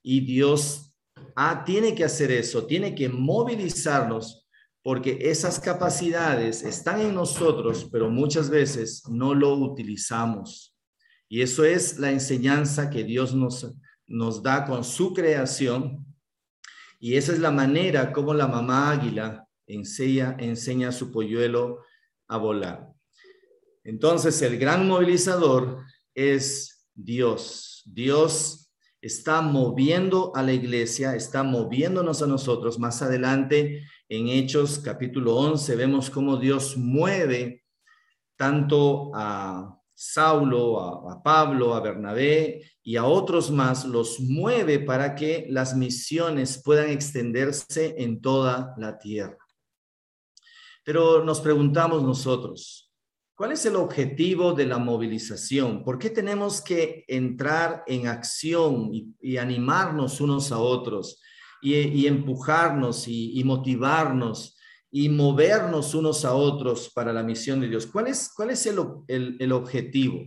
y 0.00 0.24
Dios 0.24 0.87
ah, 1.36 1.62
tiene 1.64 1.94
que 1.94 2.04
hacer 2.04 2.30
eso, 2.30 2.66
tiene 2.66 2.94
que 2.94 3.08
movilizarnos 3.08 4.48
porque 4.82 5.18
esas 5.20 5.60
capacidades 5.60 6.62
están 6.62 7.00
en 7.00 7.14
nosotros, 7.14 7.88
pero 7.92 8.10
muchas 8.10 8.48
veces 8.48 9.02
no 9.08 9.34
lo 9.34 9.54
utilizamos. 9.54 10.74
Y 11.28 11.42
eso 11.42 11.64
es 11.64 11.98
la 11.98 12.10
enseñanza 12.10 12.88
que 12.88 13.04
Dios 13.04 13.34
nos, 13.34 14.42
da 14.42 14.64
con 14.64 14.84
su 14.84 15.12
creación. 15.12 16.06
Y 16.98 17.16
esa 17.16 17.32
es 17.32 17.38
la 17.38 17.50
manera 17.50 18.12
como 18.12 18.32
la 18.32 18.48
mamá 18.48 18.90
águila 18.90 19.46
enseña, 19.66 20.36
enseña 20.38 20.88
a 20.88 20.92
su 20.92 21.12
polluelo 21.12 21.80
a 22.26 22.38
volar. 22.38 22.88
Entonces, 23.84 24.40
el 24.40 24.58
gran 24.58 24.88
movilizador 24.88 25.84
es 26.14 26.86
Dios. 26.94 27.82
Dios 27.84 28.67
está 29.00 29.40
moviendo 29.40 30.32
a 30.34 30.42
la 30.42 30.52
iglesia, 30.52 31.14
está 31.14 31.42
moviéndonos 31.42 32.22
a 32.22 32.26
nosotros. 32.26 32.78
Más 32.78 33.00
adelante, 33.02 33.84
en 34.08 34.28
Hechos 34.28 34.78
capítulo 34.78 35.36
11, 35.36 35.76
vemos 35.76 36.10
cómo 36.10 36.36
Dios 36.36 36.76
mueve 36.76 37.64
tanto 38.36 39.10
a 39.14 39.78
Saulo, 39.94 41.10
a, 41.10 41.20
Pablo, 41.22 41.74
a 41.74 41.80
Bernabé 41.80 42.62
y 42.82 42.96
a 42.96 43.04
otros 43.04 43.50
más, 43.50 43.84
los 43.84 44.20
mueve 44.20 44.78
para 44.78 45.16
que 45.16 45.46
las 45.50 45.76
misiones 45.76 46.62
puedan 46.64 46.90
extenderse 46.90 47.96
en 47.98 48.20
toda 48.20 48.74
la 48.78 48.96
tierra. 48.96 49.38
Pero 50.84 51.24
nos 51.24 51.40
preguntamos 51.40 52.04
nosotros, 52.04 52.87
¿cuál 53.38 53.52
es 53.52 53.64
el 53.64 53.76
objetivo 53.76 54.52
de 54.52 54.66
la 54.66 54.78
movilización? 54.78 55.84
¿Por 55.84 55.96
qué 55.96 56.10
tenemos 56.10 56.60
que 56.60 57.04
entrar 57.06 57.84
en 57.86 58.08
acción 58.08 58.90
y, 58.92 59.36
animarnos 59.38 60.20
unos 60.20 60.50
a 60.50 60.58
otros 60.58 61.22
y, 61.62 62.06
empujarnos 62.06 63.06
y 63.06 63.42
motivarnos? 63.44 64.56
y 64.90 65.08
movernos 65.08 65.94
unos 65.94 66.24
a 66.24 66.34
otros 66.34 66.90
para 66.90 67.12
la 67.12 67.22
misión 67.22 67.60
de 67.60 67.68
Dios. 67.68 67.86
¿Cuál 67.86 68.06
es, 68.06 68.30
cuál 68.34 68.50
es 68.50 68.66
el, 68.66 69.36
el, 69.38 69.52
objetivo? 69.52 70.24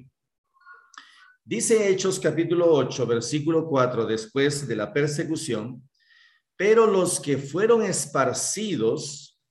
Dice 1.44 1.89
Hechos 1.89 2.20
capítulo 2.20 2.72
8, 2.72 3.08
versículo 3.08 3.68
4, 3.68 4.06
después 4.06 4.68
de 4.68 4.75
la 4.75 4.94
persecución, 4.94 5.89
pero 6.56 6.86
los 6.86 7.20
que 7.20 7.38
fueron 7.38 7.82
esparcidos 7.82 9.41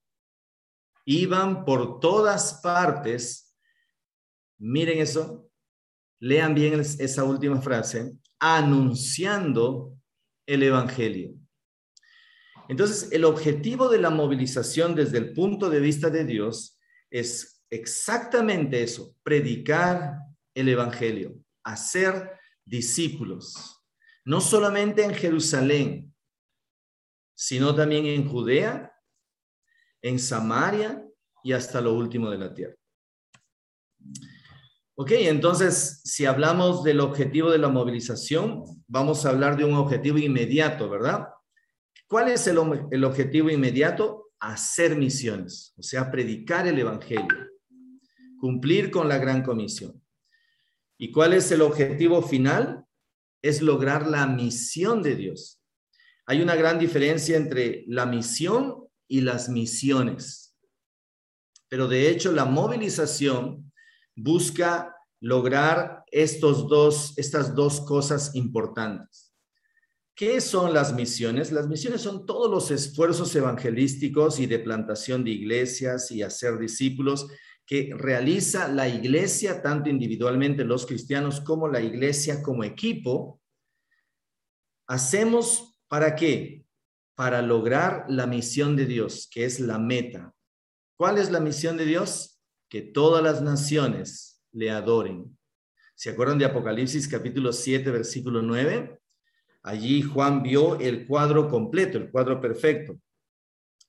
iban 1.05 1.64
por 1.64 1.99
todas 1.99 2.61
partes, 2.62 3.50
miren 4.61 4.99
eso, 5.00 5.50
lean 6.21 6.55
bien 6.55 6.79
esa 6.81 7.25
última 7.25 7.61
frase, 7.61 8.12
anunciando 8.38 9.97
el 10.47 10.62
Evangelio. 10.62 11.35
Entonces, 12.69 13.11
el 13.11 13.25
objetivo 13.25 13.88
de 13.88 13.99
la 13.99 14.11
movilización 14.11 14.95
desde 14.95 15.19
el 15.19 15.33
punto 15.33 15.71
de 15.71 15.81
vista 15.81 16.09
de 16.11 16.25
Dios 16.25 16.79
es 17.11 17.64
exactamente 17.71 18.83
eso, 18.83 19.17
predicar 19.23 20.14
el 20.55 20.69
Evangelio, 20.69 21.37
hacer 21.64 22.38
discípulos, 22.64 23.83
no 24.25 24.40
solamente 24.40 25.05
en 25.05 25.14
Jerusalén, 25.14 26.14
sino 27.35 27.75
también 27.75 28.07
en 28.07 28.29
Judea, 28.29 28.93
en 30.02 30.19
Samaria 30.19 31.05
y 31.43 31.52
hasta 31.52 31.81
lo 31.81 31.95
último 31.95 32.31
de 32.31 32.38
la 32.38 32.55
tierra. 32.55 32.80
Ok, 35.00 35.12
entonces, 35.12 36.02
si 36.04 36.26
hablamos 36.26 36.85
del 36.85 37.00
objetivo 37.00 37.50
de 37.50 37.57
la 37.57 37.71
movilización, 37.71 38.64
vamos 38.87 39.25
a 39.25 39.30
hablar 39.30 39.57
de 39.57 39.64
un 39.64 39.73
objetivo 39.73 40.19
inmediato, 40.19 40.90
¿verdad? 40.90 41.26
¿Cuál 42.07 42.28
es 42.28 42.47
el, 42.47 42.59
objetivo 42.59 43.49
inmediato? 43.49 44.30
Hacer 44.40 44.97
misiones, 44.97 45.73
o 45.78 45.83
sea, 45.83 46.11
predicar 46.11 46.66
el 46.66 46.78
Evangelio, 46.78 47.49
cumplir 48.38 48.90
con 48.90 49.09
la 49.09 49.16
gran 49.16 49.42
comisión. 49.42 50.04
¿Y 50.99 51.11
cuál 51.11 51.33
es 51.33 51.50
el 51.50 51.62
objetivo 51.62 52.21
final? 52.21 52.85
Es 53.40 53.62
lograr 53.62 54.07
la 54.07 54.26
misión 54.26 55.02
de 55.02 55.16
Dios. 55.16 55.62
Hay 56.26 56.42
una 56.42 56.57
gran 56.57 56.78
diferencia 56.78 57.38
entre 57.38 57.85
la 57.87 58.04
misión 58.04 58.87
y 59.09 59.23
las 59.23 59.49
misiones. 59.49 60.59
Pero 61.71 61.88
de 61.88 62.11
hecho, 62.11 62.33
la 62.33 62.45
movilización 62.45 63.70
busca 64.23 64.97
lograr 65.21 66.05
estos 66.11 66.69
dos, 66.69 67.17
estas 67.17 67.55
dos 67.55 67.81
cosas 67.83 68.35
importantes. 68.35 69.35
¿Qué 70.15 70.41
son 70.41 70.75
las 70.75 70.93
misiones? 70.93 71.50
Las 71.50 71.67
misiones 71.67 72.03
son 72.03 72.27
todos 72.27 72.50
los 72.50 72.71
esfuerzos 72.71 73.35
evangelísticos 73.35 74.39
y 74.39 74.47
de 74.47 74.59
plantación 74.59 75.25
de 75.25 75.31
iglesias 75.31 76.11
y 76.11 76.23
hacer 76.23 76.59
discípulos 76.59 77.27
que 77.65 77.91
realiza 77.97 78.69
la 78.69 78.89
iglesia, 78.89 79.62
tanto 79.62 79.89
individualmente 79.89 80.65
los 80.65 80.85
cristianos 80.87 81.41
como 81.41 81.69
la 81.69 81.81
iglesia 81.81 82.43
como 82.43 82.65
equipo. 82.65 83.41
Hacemos 84.89 85.79
para 85.89 86.17
qué? 86.17 86.67
Para 87.15 87.41
lograr 87.43 88.05
la 88.09 88.27
misión 88.27 88.77
de 88.77 88.87
Dios, 88.87 89.29
que 89.33 89.45
es 89.45 89.61
la 89.61 89.79
meta. 89.79 90.35
¿Cuál 90.99 91.17
es 91.17 91.31
la 91.31 91.41
misión 91.41 91.77
de 91.79 91.87
Dios? 91.87 92.30
Que 92.71 92.83
todas 92.83 93.23
las 93.23 93.43
naciones 93.43 94.41
le 94.53 94.71
adoren. 94.71 95.37
¿Se 95.97 96.11
acuerdan 96.11 96.39
de 96.39 96.45
Apocalipsis 96.45 97.09
capítulo 97.09 97.53
7, 97.53 97.91
versículo 97.91 98.41
9? 98.43 98.99
Allí 99.65 100.03
Juan 100.03 100.43
vio 100.43 100.79
el 100.79 101.05
cuadro 101.07 101.49
completo, 101.49 101.99
el 101.99 102.11
cuadro 102.11 102.41
perfecto. 102.41 102.99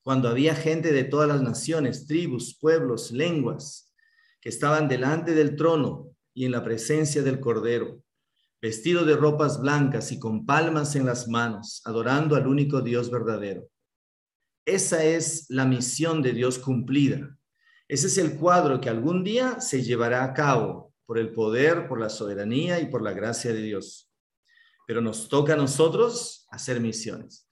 Cuando 0.01 0.27
había 0.27 0.55
gente 0.55 0.91
de 0.91 1.03
todas 1.03 1.27
las 1.27 1.43
naciones, 1.43 2.07
tribus, 2.07 2.57
pueblos, 2.59 3.11
lenguas, 3.11 3.93
que 4.41 4.49
estaban 4.49 4.87
delante 4.87 5.35
del 5.35 5.55
trono 5.55 6.09
y 6.33 6.45
en 6.45 6.51
la 6.51 6.63
presencia 6.63 7.21
del 7.21 7.39
Cordero, 7.39 8.01
vestido 8.59 9.05
de 9.05 9.15
ropas 9.15 9.61
blancas 9.61 10.11
y 10.11 10.17
con 10.17 10.47
palmas 10.47 10.95
en 10.95 11.05
las 11.05 11.27
manos, 11.27 11.83
adorando 11.85 12.35
al 12.35 12.47
único 12.47 12.81
Dios 12.81 13.11
verdadero. 13.11 13.69
Esa 14.65 15.03
es 15.03 15.45
la 15.49 15.65
misión 15.65 16.23
de 16.23 16.33
Dios 16.33 16.57
cumplida 16.57 17.37
ese 17.91 18.07
es 18.07 18.17
el 18.19 18.37
cuadro 18.37 18.79
que 18.79 18.87
algún 18.87 19.21
día 19.21 19.59
se 19.59 19.83
llevará 19.83 20.23
a 20.23 20.33
cabo 20.33 20.93
por 21.05 21.19
el 21.19 21.33
poder, 21.33 21.89
por 21.89 21.99
la 21.99 22.07
soberanía 22.07 22.79
y 22.79 22.85
por 22.85 23.01
la 23.01 23.11
gracia 23.11 23.51
de 23.51 23.61
Dios. 23.61 24.09
Pero 24.87 25.01
nos 25.01 25.27
toca 25.27 25.55
a 25.55 25.57
nosotros 25.57 26.47
hacer 26.51 26.79
misiones. 26.79 27.49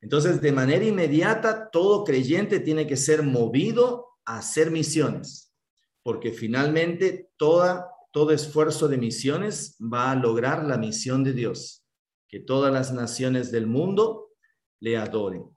Entonces, 0.00 0.40
de 0.40 0.52
manera 0.52 0.86
inmediata, 0.86 1.68
todo 1.68 2.02
creyente 2.02 2.60
tiene 2.60 2.86
que 2.86 2.96
ser 2.96 3.22
movido 3.22 4.06
a 4.24 4.38
hacer 4.38 4.70
misiones, 4.70 5.52
porque 6.02 6.32
finalmente 6.32 7.30
todo 7.36 8.30
esfuerzo 8.30 8.88
de 8.88 8.96
misiones 8.96 9.76
va 9.78 10.12
a 10.12 10.16
lograr 10.16 10.64
la 10.64 10.78
misión 10.78 11.24
de 11.24 11.34
Dios, 11.34 11.84
que 12.26 12.40
todas 12.40 12.72
las 12.72 12.90
naciones 12.90 13.52
del 13.52 13.66
mundo 13.66 14.30
le 14.80 14.96
adoren 14.96 15.53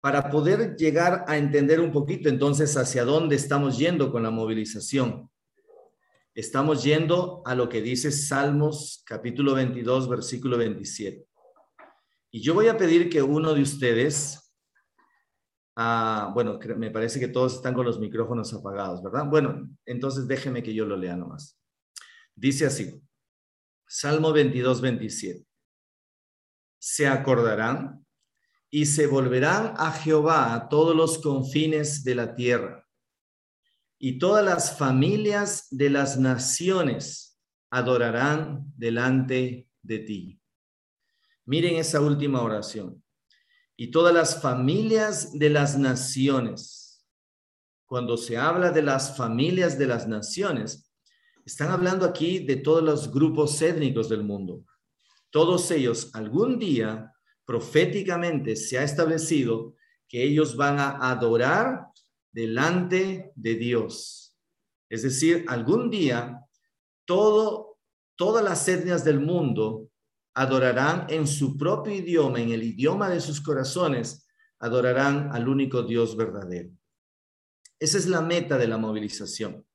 para 0.00 0.30
poder 0.30 0.76
llegar 0.76 1.24
a 1.28 1.36
entender 1.36 1.80
un 1.80 1.92
poquito 1.92 2.28
entonces 2.28 2.76
hacia 2.76 3.04
dónde 3.04 3.36
estamos 3.36 3.78
yendo 3.78 4.10
con 4.10 4.22
la 4.22 4.30
movilización. 4.30 5.30
Estamos 6.34 6.82
yendo 6.82 7.42
a 7.44 7.54
lo 7.54 7.68
que 7.68 7.82
dice 7.82 8.10
Salmos 8.10 9.02
capítulo 9.04 9.54
22, 9.54 10.08
versículo 10.08 10.56
27. 10.56 11.26
Y 12.30 12.40
yo 12.40 12.54
voy 12.54 12.68
a 12.68 12.78
pedir 12.78 13.10
que 13.10 13.20
uno 13.20 13.52
de 13.52 13.60
ustedes, 13.60 14.54
ah, 15.76 16.30
bueno, 16.32 16.58
me 16.78 16.90
parece 16.90 17.20
que 17.20 17.28
todos 17.28 17.56
están 17.56 17.74
con 17.74 17.84
los 17.84 17.98
micrófonos 17.98 18.54
apagados, 18.54 19.02
¿verdad? 19.02 19.26
Bueno, 19.26 19.68
entonces 19.84 20.26
déjeme 20.26 20.62
que 20.62 20.72
yo 20.72 20.86
lo 20.86 20.96
lea 20.96 21.16
nomás. 21.16 21.58
Dice 22.34 22.64
así, 22.64 23.02
Salmo 23.86 24.32
22, 24.32 24.80
27. 24.80 25.44
Se 26.78 27.06
acordarán 27.06 28.06
y 28.70 28.86
se 28.86 29.06
volverán 29.06 29.74
a 29.76 29.90
Jehová 29.92 30.54
a 30.54 30.68
todos 30.68 30.94
los 30.94 31.18
confines 31.18 32.04
de 32.04 32.14
la 32.14 32.34
tierra. 32.34 32.86
Y 33.98 34.18
todas 34.18 34.44
las 34.44 34.78
familias 34.78 35.66
de 35.70 35.90
las 35.90 36.18
naciones 36.18 37.38
adorarán 37.70 38.64
delante 38.76 39.68
de 39.82 39.98
ti. 39.98 40.40
Miren 41.44 41.76
esa 41.76 42.00
última 42.00 42.42
oración. 42.42 43.02
Y 43.76 43.90
todas 43.90 44.14
las 44.14 44.40
familias 44.40 45.38
de 45.38 45.50
las 45.50 45.76
naciones. 45.76 47.04
Cuando 47.86 48.16
se 48.16 48.36
habla 48.36 48.70
de 48.70 48.82
las 48.82 49.16
familias 49.16 49.78
de 49.78 49.86
las 49.86 50.06
naciones, 50.06 50.92
están 51.44 51.70
hablando 51.70 52.06
aquí 52.06 52.38
de 52.40 52.56
todos 52.56 52.82
los 52.82 53.10
grupos 53.10 53.60
étnicos 53.62 54.08
del 54.08 54.22
mundo. 54.22 54.64
Todos 55.30 55.70
ellos 55.70 56.10
algún 56.12 56.58
día 56.58 57.09
proféticamente 57.50 58.54
se 58.54 58.78
ha 58.78 58.84
establecido 58.84 59.74
que 60.06 60.22
ellos 60.22 60.54
van 60.54 60.78
a 60.78 61.10
adorar 61.10 61.88
delante 62.30 63.32
de 63.34 63.56
Dios. 63.56 64.36
Es 64.88 65.02
decir, 65.02 65.44
algún 65.48 65.90
día 65.90 66.46
todo, 67.04 67.76
todas 68.14 68.44
las 68.44 68.68
etnias 68.68 69.02
del 69.02 69.18
mundo 69.18 69.90
adorarán 70.32 71.06
en 71.08 71.26
su 71.26 71.56
propio 71.56 71.92
idioma, 71.92 72.40
en 72.40 72.52
el 72.52 72.62
idioma 72.62 73.10
de 73.10 73.20
sus 73.20 73.40
corazones, 73.40 74.28
adorarán 74.60 75.30
al 75.32 75.48
único 75.48 75.82
Dios 75.82 76.16
verdadero. 76.16 76.70
Esa 77.80 77.98
es 77.98 78.06
la 78.06 78.20
meta 78.20 78.58
de 78.58 78.68
la 78.68 78.78
movilización. 78.78 79.66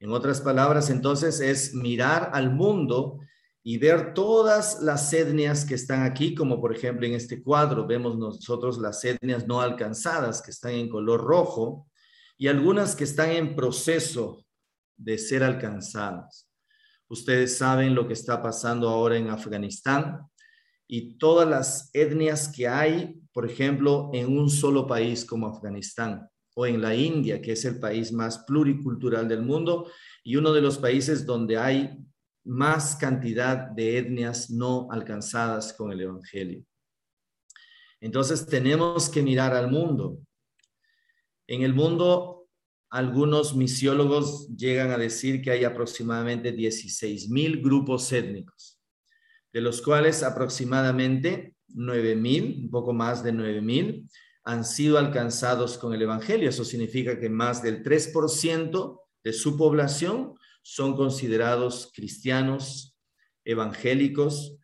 En 0.00 0.10
otras 0.10 0.40
palabras, 0.40 0.90
entonces, 0.90 1.38
es 1.38 1.74
mirar 1.74 2.30
al 2.34 2.50
mundo 2.50 3.20
y 3.66 3.78
ver 3.78 4.12
todas 4.12 4.82
las 4.82 5.10
etnias 5.14 5.64
que 5.64 5.74
están 5.74 6.02
aquí, 6.02 6.34
como 6.34 6.60
por 6.60 6.76
ejemplo 6.76 7.06
en 7.06 7.14
este 7.14 7.42
cuadro 7.42 7.86
vemos 7.86 8.18
nosotros 8.18 8.76
las 8.76 9.02
etnias 9.06 9.46
no 9.46 9.62
alcanzadas 9.62 10.42
que 10.42 10.50
están 10.50 10.72
en 10.72 10.90
color 10.90 11.24
rojo 11.24 11.88
y 12.36 12.48
algunas 12.48 12.94
que 12.94 13.04
están 13.04 13.30
en 13.30 13.56
proceso 13.56 14.44
de 14.98 15.16
ser 15.16 15.42
alcanzadas. 15.42 16.46
Ustedes 17.08 17.56
saben 17.56 17.94
lo 17.94 18.06
que 18.06 18.12
está 18.12 18.42
pasando 18.42 18.90
ahora 18.90 19.16
en 19.16 19.30
Afganistán 19.30 20.20
y 20.86 21.16
todas 21.16 21.48
las 21.48 21.88
etnias 21.94 22.48
que 22.48 22.68
hay, 22.68 23.18
por 23.32 23.46
ejemplo, 23.46 24.10
en 24.12 24.36
un 24.36 24.50
solo 24.50 24.86
país 24.86 25.24
como 25.24 25.46
Afganistán 25.46 26.28
o 26.54 26.66
en 26.66 26.82
la 26.82 26.94
India, 26.94 27.40
que 27.40 27.52
es 27.52 27.64
el 27.64 27.80
país 27.80 28.12
más 28.12 28.40
pluricultural 28.40 29.26
del 29.26 29.40
mundo 29.40 29.90
y 30.22 30.36
uno 30.36 30.52
de 30.52 30.60
los 30.60 30.76
países 30.76 31.24
donde 31.24 31.56
hay 31.56 32.03
más 32.44 32.96
cantidad 32.96 33.56
de 33.56 33.98
etnias 33.98 34.50
no 34.50 34.88
alcanzadas 34.90 35.72
con 35.72 35.92
el 35.92 36.02
Evangelio. 36.02 36.64
Entonces 38.00 38.46
tenemos 38.46 39.08
que 39.08 39.22
mirar 39.22 39.54
al 39.54 39.70
mundo. 39.70 40.18
En 41.46 41.62
el 41.62 41.74
mundo, 41.74 42.46
algunos 42.90 43.56
misiólogos 43.56 44.48
llegan 44.56 44.90
a 44.90 44.98
decir 44.98 45.42
que 45.42 45.50
hay 45.50 45.64
aproximadamente 45.64 46.52
16 46.52 47.30
mil 47.30 47.62
grupos 47.62 48.12
étnicos, 48.12 48.78
de 49.52 49.60
los 49.60 49.80
cuales 49.82 50.22
aproximadamente 50.22 51.56
9 51.68 52.14
mil, 52.16 52.64
un 52.64 52.70
poco 52.70 52.92
más 52.92 53.24
de 53.24 53.32
9 53.32 53.60
mil, 53.62 54.08
han 54.44 54.64
sido 54.64 54.98
alcanzados 54.98 55.78
con 55.78 55.94
el 55.94 56.02
Evangelio. 56.02 56.48
Eso 56.48 56.64
significa 56.64 57.18
que 57.18 57.30
más 57.30 57.62
del 57.62 57.82
3% 57.82 59.00
de 59.24 59.32
su 59.32 59.56
población 59.56 60.34
son 60.66 60.96
considerados 60.96 61.92
cristianos 61.94 62.96
evangélicos, 63.44 64.56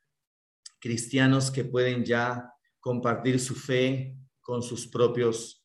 cristianos 0.80 1.50
que 1.50 1.62
pueden 1.62 2.06
ya 2.06 2.50
compartir 2.80 3.38
su 3.38 3.54
fe 3.54 4.16
con 4.40 4.62
sus 4.62 4.88
propios 4.88 5.62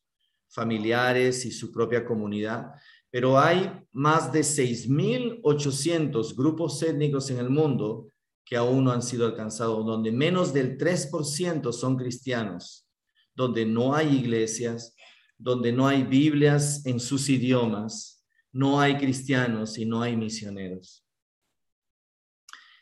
familiares 0.48 1.46
y 1.46 1.50
su 1.50 1.72
propia 1.72 2.04
comunidad. 2.04 2.70
Pero 3.10 3.38
hay 3.38 3.72
más 3.92 4.30
de 4.30 4.40
6.800 4.40 6.36
grupos 6.36 6.82
étnicos 6.82 7.30
en 7.30 7.38
el 7.38 7.48
mundo 7.48 8.12
que 8.44 8.56
aún 8.56 8.84
no 8.84 8.92
han 8.92 9.02
sido 9.02 9.24
alcanzados, 9.24 9.86
donde 9.86 10.12
menos 10.12 10.52
del 10.52 10.76
3% 10.76 11.72
son 11.72 11.96
cristianos, 11.96 12.86
donde 13.34 13.64
no 13.64 13.94
hay 13.94 14.14
iglesias, 14.14 14.94
donde 15.38 15.72
no 15.72 15.88
hay 15.88 16.02
Biblias 16.02 16.84
en 16.84 17.00
sus 17.00 17.30
idiomas, 17.30 18.15
no 18.56 18.80
hay 18.80 18.96
cristianos 18.96 19.76
y 19.76 19.84
no 19.84 20.00
hay 20.00 20.16
misioneros. 20.16 21.06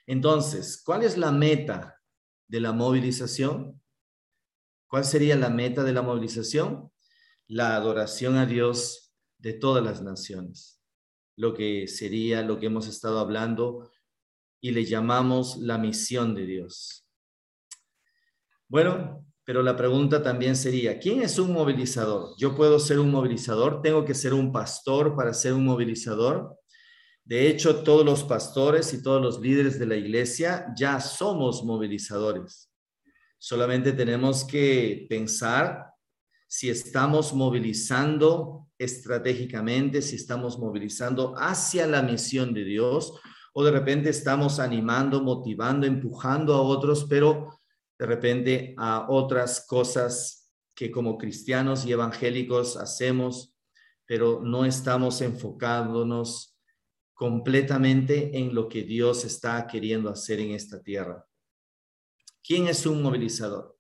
Entonces, 0.07 0.81
¿cuál 0.81 1.03
es 1.03 1.19
la 1.19 1.33
meta 1.33 2.01
de 2.47 2.61
la 2.61 2.73
movilización? 2.73 3.83
¿Cuál 4.87 5.05
sería 5.05 5.35
la 5.35 5.51
meta 5.51 5.83
de 5.83 5.93
la 5.93 6.03
movilización? 6.03 6.93
La 7.49 7.75
adoración 7.75 8.37
a 8.37 8.47
Dios 8.47 9.17
de 9.39 9.55
todas 9.55 9.83
las 9.83 10.01
naciones, 10.01 10.81
lo 11.35 11.55
que 11.55 11.89
sería 11.89 12.43
lo 12.43 12.61
que 12.61 12.67
hemos 12.67 12.87
estado 12.87 13.19
hablando 13.19 13.91
y 14.61 14.71
le 14.71 14.85
llamamos 14.85 15.57
la 15.57 15.77
misión 15.77 16.37
de 16.37 16.47
Dios. 16.47 17.05
Bueno, 18.69 19.27
pero 19.44 19.62
la 19.62 19.76
pregunta 19.76 20.22
también 20.22 20.57
sería, 20.57 20.98
¿quién 20.98 21.22
es 21.22 21.38
un 21.38 21.52
movilizador? 21.52 22.35
¿Yo 22.38 22.54
puedo 22.54 22.78
ser 22.78 22.98
un 22.98 23.11
movilizador? 23.11 23.83
¿Tengo 23.83 24.04
que 24.04 24.14
ser 24.14 24.33
un 24.33 24.50
pastor 24.50 25.14
para 25.14 25.35
ser 25.35 25.52
un 25.52 25.64
movilizador? 25.64 26.59
De 27.24 27.48
hecho, 27.48 27.83
todos 27.83 28.04
los 28.04 28.24
pastores 28.24 28.92
y 28.94 29.02
todos 29.02 29.20
los 29.20 29.40
líderes 29.40 29.78
de 29.78 29.87
la 29.87 29.96
iglesia 29.96 30.66
ya 30.76 30.98
somos 31.00 31.62
movilizadores. 31.62 32.70
Solamente 33.38 33.92
tenemos 33.92 34.44
que 34.44 35.07
pensar 35.09 35.92
si 36.46 36.70
estamos 36.70 37.35
movilizando 37.35 38.68
estratégicamente, 38.78 40.00
si 40.00 40.16
estamos 40.16 40.59
movilizando 40.59 41.35
hacia 41.37 41.87
la 41.87 42.02
misión 42.02 42.54
de 42.54 42.64
Dios 42.64 43.12
o 43.52 43.64
de 43.64 43.70
repente 43.70 44.09
estamos 44.09 44.59
animando, 44.59 45.22
motivando, 45.22 45.87
empujando 45.87 46.54
a 46.54 46.61
otros, 46.61 47.07
pero 47.09 47.48
de 47.98 48.07
repente 48.07 48.74
a 48.76 49.07
otras 49.09 49.66
cosas 49.66 50.52
que 50.74 50.90
como 50.90 51.16
cristianos 51.16 51.87
y 51.87 51.92
evangélicos 51.92 52.76
hacemos, 52.76 53.54
pero 54.07 54.40
no 54.42 54.64
estamos 54.64 55.20
enfocándonos 55.20 56.59
completamente 57.14 58.37
en 58.37 58.54
lo 58.54 58.68
que 58.68 58.83
Dios 58.83 59.24
está 59.24 59.66
queriendo 59.66 60.11
hacer 60.11 60.40
en 60.40 60.50
esta 60.50 60.83
tierra. 60.83 61.24
¿Quién 62.42 62.66
es 62.66 62.85
un 62.85 63.02
movilizador? 63.02 63.78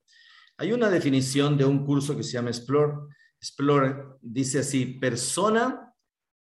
Hay 0.56 0.72
una 0.72 0.88
definición 0.88 1.58
de 1.58 1.64
un 1.64 1.84
curso 1.84 2.16
que 2.16 2.22
se 2.22 2.32
llama 2.32 2.50
Explore. 2.50 3.12
Explore 3.40 4.18
dice 4.22 4.60
así, 4.60 4.86
persona 4.86 5.92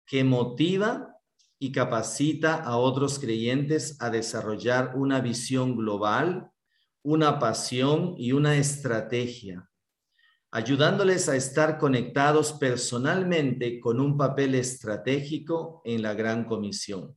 que 0.07 0.22
motiva 0.22 1.14
y 1.59 1.72
capacita 1.72 2.57
a 2.57 2.77
otros 2.77 3.18
creyentes 3.18 4.00
a 4.00 4.11
desarrollar 4.11 4.92
una 4.94 5.20
visión 5.20 5.77
global, 5.77 6.50
una 7.05 7.38
pasión 7.38 8.14
y 8.17 8.33
una 8.33 8.57
estrategia, 8.57 9.71
ayudándoles 10.51 11.29
a 11.29 11.37
estar 11.37 11.79
conectados 11.79 12.55
personalmente 12.55 13.79
con 13.79 14.01
un 14.01 14.17
papel 14.17 14.55
estratégico 14.55 15.83
en 15.85 16.01
la 16.01 16.14
gran 16.14 16.45
comisión. 16.45 17.17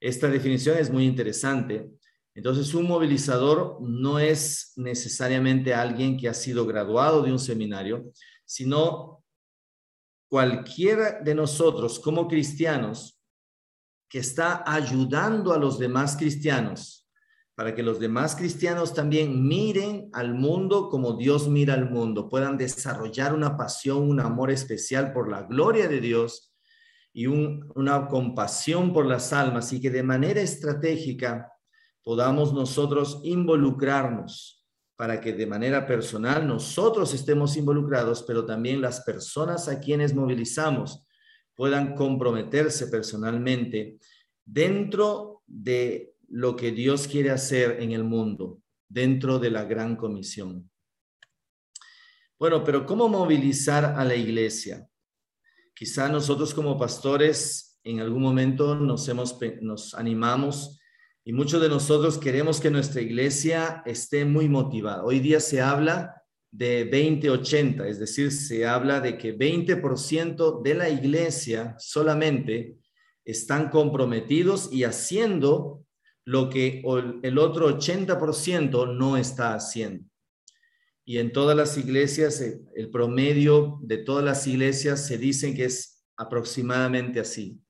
Esta 0.00 0.28
definición 0.28 0.78
es 0.78 0.90
muy 0.90 1.04
interesante. 1.04 1.92
Entonces, 2.34 2.74
un 2.74 2.88
movilizador 2.88 3.78
no 3.80 4.18
es 4.18 4.72
necesariamente 4.76 5.72
alguien 5.72 6.16
que 6.16 6.28
ha 6.28 6.34
sido 6.34 6.66
graduado 6.66 7.22
de 7.22 7.30
un 7.30 7.38
seminario, 7.38 8.10
sino 8.44 9.22
cualquiera 10.28 11.20
de 11.20 11.34
nosotros 11.36 12.00
como 12.00 12.26
cristianos 12.26 13.20
que 14.08 14.18
está 14.18 14.64
ayudando 14.66 15.52
a 15.52 15.58
los 15.58 15.78
demás 15.78 16.16
cristianos 16.16 16.99
para 17.60 17.74
que 17.74 17.82
los 17.82 18.00
demás 18.00 18.36
cristianos 18.36 18.94
también 18.94 19.46
miren 19.46 20.08
al 20.14 20.32
mundo 20.32 20.88
como 20.88 21.18
Dios 21.18 21.46
mira 21.46 21.74
al 21.74 21.90
mundo, 21.90 22.26
puedan 22.26 22.56
desarrollar 22.56 23.34
una 23.34 23.58
pasión, 23.58 24.08
un 24.08 24.18
amor 24.18 24.50
especial 24.50 25.12
por 25.12 25.30
la 25.30 25.42
gloria 25.42 25.86
de 25.86 26.00
Dios 26.00 26.54
y 27.12 27.26
una 27.26 28.08
compasión 28.08 28.94
por 28.94 29.04
las 29.04 29.34
almas 29.34 29.74
y 29.74 29.80
que 29.82 29.90
de 29.90 30.02
manera 30.02 30.40
estratégica 30.40 31.52
podamos 32.02 32.54
nosotros 32.54 33.20
involucrarnos 33.24 34.66
para 34.96 35.20
que 35.20 35.34
de 35.34 35.46
manera 35.46 35.86
personal 35.86 36.46
nosotros 36.46 37.12
estemos 37.12 37.58
involucrados, 37.58 38.22
pero 38.22 38.46
también 38.46 38.80
las 38.80 39.02
personas 39.02 39.68
a 39.68 39.80
quienes 39.80 40.14
movilizamos 40.14 41.04
puedan 41.54 41.94
comprometerse 41.94 42.86
personalmente 42.86 43.98
dentro 44.46 45.42
de 45.46 46.09
lo 46.30 46.56
que 46.56 46.70
Dios 46.70 47.08
quiere 47.08 47.30
hacer 47.30 47.82
en 47.82 47.92
el 47.92 48.04
mundo, 48.04 48.62
dentro 48.88 49.38
de 49.38 49.50
la 49.50 49.64
gran 49.64 49.96
comisión. 49.96 50.70
Bueno, 52.38 52.64
pero 52.64 52.86
¿cómo 52.86 53.08
movilizar 53.08 53.84
a 53.84 54.04
la 54.04 54.14
iglesia? 54.14 54.88
Quizá 55.74 56.08
nosotros 56.08 56.54
como 56.54 56.78
pastores 56.78 57.78
en 57.82 58.00
algún 58.00 58.22
momento 58.22 58.74
nos, 58.74 59.08
hemos, 59.08 59.38
nos 59.60 59.94
animamos 59.94 60.78
y 61.24 61.32
muchos 61.32 61.60
de 61.60 61.68
nosotros 61.68 62.16
queremos 62.16 62.60
que 62.60 62.70
nuestra 62.70 63.00
iglesia 63.00 63.82
esté 63.84 64.24
muy 64.24 64.48
motivada. 64.48 65.04
Hoy 65.04 65.18
día 65.20 65.40
se 65.40 65.60
habla 65.60 66.22
de 66.50 66.90
20-80, 66.90 67.86
es 67.86 67.98
decir, 67.98 68.32
se 68.32 68.66
habla 68.66 69.00
de 69.00 69.18
que 69.18 69.36
20% 69.36 70.62
de 70.62 70.74
la 70.74 70.88
iglesia 70.88 71.74
solamente 71.78 72.76
están 73.24 73.68
comprometidos 73.68 74.72
y 74.72 74.84
haciendo 74.84 75.84
lo 76.30 76.48
que 76.48 76.80
el 77.24 77.38
otro 77.38 77.76
80% 77.76 78.96
no 78.96 79.16
está 79.16 79.52
haciendo. 79.52 80.04
Y 81.04 81.18
en 81.18 81.32
todas 81.32 81.56
las 81.56 81.76
iglesias, 81.76 82.40
eh, 82.40 82.60
el 82.76 82.88
promedio 82.88 83.80
de 83.82 83.98
todas 83.98 84.24
las 84.24 84.46
iglesias 84.46 85.04
se 85.04 85.18
dicen 85.18 85.56
que 85.56 85.64
es 85.64 86.04
aproximadamente 86.16 87.18
así. 87.18 87.60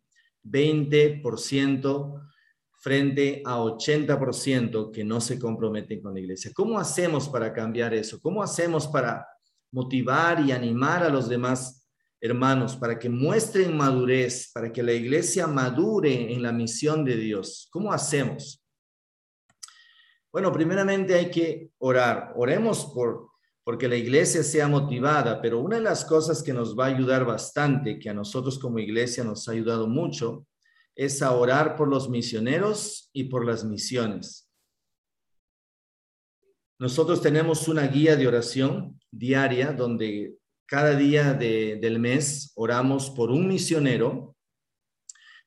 20% 0.45 2.21
frente 2.83 3.41
a 3.47 3.61
80% 3.61 4.93
que 4.93 5.05
no 5.05 5.23
se 5.23 5.39
comprometen 5.39 6.03
con 6.03 6.13
la 6.13 6.21
iglesia. 6.21 6.51
¿Cómo 6.55 6.79
hacemos 6.79 7.31
para 7.31 7.55
cambiar 7.55 7.95
eso? 7.95 8.21
¿Cómo 8.21 8.43
hacemos 8.43 8.87
para 8.89 9.27
motivar 9.73 10.45
y 10.45 10.53
animar 10.53 11.03
a 11.03 11.09
los 11.09 11.31
demás 11.31 11.80
hermanos 12.21 12.77
para 12.77 12.99
que 12.99 13.09
muestren 13.09 13.77
madurez, 13.77 14.51
para 14.53 14.73
que 14.73 14.83
la 14.83 14.93
iglesia 14.93 15.47
madure 15.47 16.33
en 16.33 16.43
la 16.43 16.53
misión 16.53 17.05
de 17.05 17.17
Dios? 17.17 17.69
¿Cómo 17.71 17.93
hacemos? 17.93 18.63
Bueno, 20.33 20.53
primeramente 20.53 21.15
hay 21.15 21.31
que 21.31 21.71
orar. 21.79 22.33
Oremos 22.37 22.93
por 22.95 23.31
porque 23.71 23.89
la 23.89 23.97
iglesia 23.97 24.43
sea 24.43 24.67
motivada, 24.67 25.41
pero 25.41 25.61
una 25.61 25.77
de 25.77 25.83
las 25.83 26.05
cosas 26.05 26.43
que 26.43 26.53
nos 26.53 26.77
va 26.77 26.87
a 26.87 26.89
ayudar 26.89 27.25
bastante, 27.25 27.99
que 27.99 28.09
a 28.11 28.15
nosotros 28.15 28.59
como 28.59 28.79
iglesia 28.79 29.23
nos 29.23 29.49
ha 29.49 29.53
ayudado 29.53 29.87
mucho, 29.87 30.47
es 30.97 31.23
a 31.23 31.33
orar 31.33 31.77
por 31.77 31.89
los 31.89 32.09
misioneros 32.11 33.11
y 33.13 33.25
por 33.25 33.47
las 33.47 33.65
misiones. 33.65 34.51
Nosotros 36.81 37.21
tenemos 37.21 37.69
una 37.69 37.87
guía 37.87 38.17
de 38.17 38.27
oración 38.27 38.99
diaria 39.11 39.73
donde 39.73 40.40
cada 40.71 40.95
día 40.95 41.35
del 41.35 41.99
mes 41.99 42.53
oramos 42.55 43.11
por 43.11 43.33
un 43.33 43.49
misionero. 43.49 44.37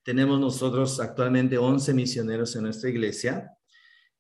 Tenemos 0.04 0.38
nosotros 0.38 1.00
actualmente 1.00 1.58
11 1.58 1.94
misioneros 1.94 2.54
en 2.58 2.64
nuestra 2.64 2.90
iglesia 2.90 3.50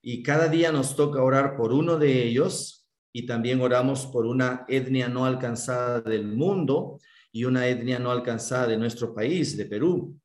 y 0.01 0.23
cada 0.23 0.47
día 0.47 0.71
nos 0.71 0.95
toca 0.95 1.21
orar 1.21 1.57
por 1.57 1.73
uno 1.73 1.97
de 1.97 2.23
ellos 2.23 2.87
y 3.11 3.25
también 3.25 3.59
oramos 3.59 4.05
por 4.05 4.25
una 4.25 4.63
etnia 4.69 5.09
no 5.09 5.25
alcanzada 5.25 5.99
del 5.99 6.25
mundo 6.25 7.01
y 7.33 7.43
una 7.43 7.67
etnia 7.67 7.99
no 7.99 8.09
alcanzada 8.09 8.67
de 8.67 8.77
nuestro 8.77 9.13
país, 9.13 9.57
de 9.57 9.65
Perú. 9.65 10.17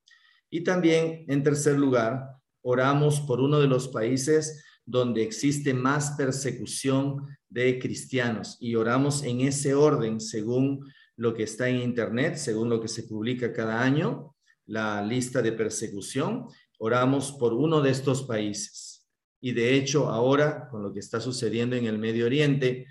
Y 0.48 0.62
también, 0.62 1.24
en 1.26 1.42
tercer 1.42 1.76
lugar, 1.76 2.36
oramos 2.62 3.18
por 3.18 3.40
uno 3.40 3.58
de 3.58 3.66
los 3.66 3.88
países 3.88 4.64
donde 4.88 5.22
existe 5.22 5.74
más 5.74 6.12
persecución 6.12 7.26
de 7.50 7.78
cristianos 7.78 8.56
y 8.58 8.74
oramos 8.74 9.22
en 9.22 9.42
ese 9.42 9.74
orden 9.74 10.18
según 10.18 10.80
lo 11.16 11.34
que 11.34 11.42
está 11.42 11.68
en 11.68 11.82
Internet, 11.82 12.36
según 12.36 12.70
lo 12.70 12.80
que 12.80 12.88
se 12.88 13.02
publica 13.02 13.52
cada 13.52 13.82
año, 13.82 14.34
la 14.64 15.02
lista 15.02 15.42
de 15.42 15.52
persecución. 15.52 16.46
Oramos 16.78 17.32
por 17.32 17.52
uno 17.52 17.82
de 17.82 17.90
estos 17.90 18.22
países. 18.22 19.06
Y 19.42 19.52
de 19.52 19.74
hecho, 19.74 20.08
ahora, 20.08 20.68
con 20.70 20.82
lo 20.82 20.90
que 20.94 21.00
está 21.00 21.20
sucediendo 21.20 21.76
en 21.76 21.84
el 21.84 21.98
Medio 21.98 22.24
Oriente, 22.24 22.86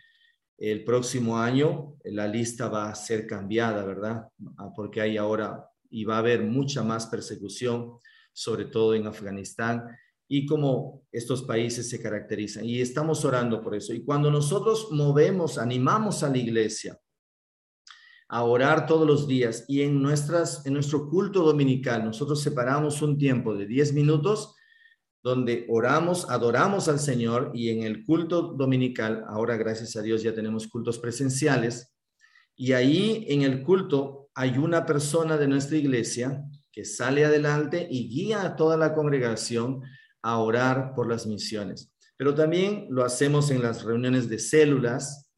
el 0.59 0.83
próximo 0.83 1.39
año 1.39 1.95
la 2.03 2.27
lista 2.27 2.69
va 2.69 2.89
a 2.89 2.95
ser 2.95 3.25
cambiada, 3.25 3.83
¿verdad? 3.83 4.27
Ah, 4.57 4.71
porque 4.75 5.01
hay 5.01 5.17
ahora 5.17 5.67
y 5.89 6.03
va 6.03 6.17
a 6.17 6.19
haber 6.19 6.43
mucha 6.43 6.83
más 6.83 7.07
persecución, 7.07 7.93
sobre 8.33 8.65
todo 8.65 8.93
en 8.93 9.07
Afganistán, 9.07 9.87
y 10.27 10.45
cómo 10.45 11.03
estos 11.11 11.43
países 11.43 11.89
se 11.89 12.01
caracterizan. 12.01 12.65
Y 12.65 12.81
estamos 12.81 13.23
orando 13.23 13.61
por 13.61 13.75
eso. 13.75 13.93
Y 13.93 14.03
cuando 14.03 14.29
nosotros 14.29 14.89
movemos, 14.91 15.57
animamos 15.57 16.23
a 16.23 16.29
la 16.29 16.37
iglesia 16.37 16.99
a 18.29 18.43
orar 18.43 18.85
todos 18.85 19.07
los 19.07 19.27
días 19.27 19.63
y 19.67 19.81
en, 19.81 20.01
nuestras, 20.01 20.65
en 20.65 20.73
nuestro 20.73 21.09
culto 21.09 21.43
dominical, 21.43 22.03
nosotros 22.03 22.41
separamos 22.41 23.01
un 23.01 23.17
tiempo 23.17 23.55
de 23.55 23.65
10 23.65 23.93
minutos 23.93 24.53
donde 25.23 25.65
oramos, 25.69 26.29
adoramos 26.29 26.89
al 26.89 26.99
Señor 26.99 27.51
y 27.53 27.69
en 27.69 27.83
el 27.83 28.05
culto 28.05 28.53
dominical, 28.53 29.23
ahora 29.27 29.55
gracias 29.55 29.95
a 29.95 30.01
Dios 30.01 30.23
ya 30.23 30.33
tenemos 30.33 30.67
cultos 30.67 30.99
presenciales, 30.99 31.93
y 32.55 32.73
ahí 32.73 33.25
en 33.29 33.43
el 33.43 33.63
culto 33.63 34.29
hay 34.35 34.57
una 34.57 34.85
persona 34.85 35.37
de 35.37 35.47
nuestra 35.47 35.77
iglesia 35.77 36.43
que 36.71 36.85
sale 36.85 37.25
adelante 37.25 37.87
y 37.89 38.09
guía 38.09 38.43
a 38.43 38.55
toda 38.55 38.77
la 38.77 38.93
congregación 38.93 39.81
a 40.27 40.39
orar 40.39 40.93
por 40.93 41.07
las 41.07 41.25
misiones. 41.25 41.89
Pero 42.17 42.35
también 42.35 42.87
lo 42.89 43.05
hacemos 43.05 43.49
en 43.49 43.61
las 43.61 43.83
reuniones 43.83 44.27
de 44.27 44.39
células, 44.39 45.29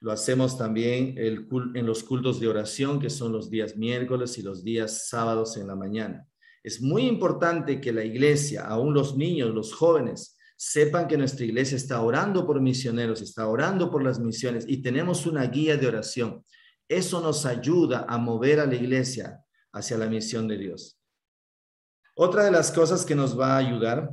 lo 0.00 0.12
hacemos 0.12 0.56
también 0.56 1.14
en 1.18 1.86
los 1.86 2.02
cultos 2.02 2.40
de 2.40 2.48
oración, 2.48 3.00
que 3.00 3.10
son 3.10 3.32
los 3.32 3.50
días 3.50 3.76
miércoles 3.76 4.38
y 4.38 4.42
los 4.42 4.64
días 4.64 5.08
sábados 5.08 5.58
en 5.58 5.66
la 5.66 5.76
mañana. 5.76 6.26
Es 6.62 6.80
muy 6.80 7.02
importante 7.02 7.82
que 7.82 7.92
la 7.92 8.02
iglesia, 8.02 8.64
aún 8.66 8.94
los 8.94 9.14
niños, 9.14 9.54
los 9.54 9.74
jóvenes, 9.74 10.38
sepan 10.56 11.06
que 11.06 11.18
nuestra 11.18 11.44
iglesia 11.44 11.76
está 11.76 12.00
orando 12.00 12.46
por 12.46 12.62
misioneros, 12.62 13.20
está 13.20 13.46
orando 13.46 13.90
por 13.90 14.02
las 14.02 14.18
misiones 14.18 14.64
y 14.66 14.80
tenemos 14.80 15.26
una 15.26 15.44
guía 15.48 15.76
de 15.76 15.86
oración. 15.86 16.46
Eso 16.88 17.20
nos 17.20 17.44
ayuda 17.44 18.06
a 18.08 18.16
mover 18.16 18.58
a 18.60 18.66
la 18.66 18.74
iglesia 18.74 19.44
hacia 19.70 19.98
la 19.98 20.06
misión 20.06 20.48
de 20.48 20.56
Dios. 20.56 20.98
Otra 22.16 22.44
de 22.44 22.50
las 22.50 22.72
cosas 22.72 23.04
que 23.04 23.14
nos 23.14 23.38
va 23.38 23.54
a 23.54 23.58
ayudar 23.58 24.10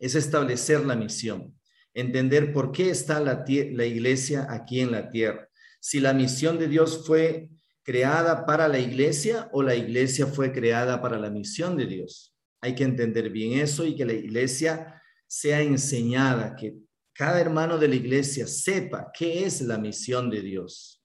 es 0.00 0.14
establecer 0.14 0.84
la 0.86 0.96
misión, 0.96 1.54
entender 1.94 2.52
por 2.52 2.72
qué 2.72 2.90
está 2.90 3.20
la, 3.20 3.44
iglesia 3.86 4.46
aquí 4.50 4.80
en 4.80 4.90
la 4.90 5.10
tierra. 5.10 5.48
Si 5.78 6.00
la 6.00 6.14
misión 6.14 6.58
de 6.58 6.68
Dios 6.68 7.06
fue 7.06 7.50
creada 7.82 8.46
para 8.46 8.66
la 8.66 8.78
iglesia 8.78 9.48
o 9.52 9.62
la 9.62 9.76
iglesia 9.76 10.26
fue 10.26 10.52
creada 10.52 11.00
para 11.00 11.18
la 11.18 11.30
misión 11.30 11.76
de 11.76 11.86
Dios. 11.86 12.34
Hay 12.62 12.74
que 12.74 12.84
entender 12.84 13.30
bien 13.30 13.58
eso 13.58 13.86
y 13.86 13.94
que 13.94 14.04
la 14.04 14.12
iglesia 14.12 15.00
sea 15.26 15.60
enseñada, 15.60 16.56
que 16.56 16.76
cada 17.12 17.40
hermano 17.40 17.78
de 17.78 17.88
la 17.88 17.94
iglesia 17.94 18.46
sepa 18.46 19.10
qué 19.16 19.44
es 19.44 19.60
la 19.60 19.78
misión 19.78 20.30
de 20.30 20.40
Dios, 20.40 21.02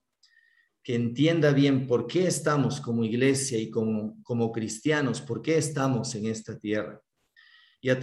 que 0.84 0.96
entienda 0.96 1.52
bien 1.52 1.88
por 1.88 2.08
qué 2.08 2.28
estamos 2.28 2.80
como 2.80 3.04
iglesia 3.04 3.58
y 3.58 3.70
como 3.70 4.52
cristianos, 4.54 5.22
por 5.22 5.42
qué 5.42 5.58
estamos 5.58 6.16
en 6.16 6.28
esta 6.28 6.58
tierra. 6.58 7.02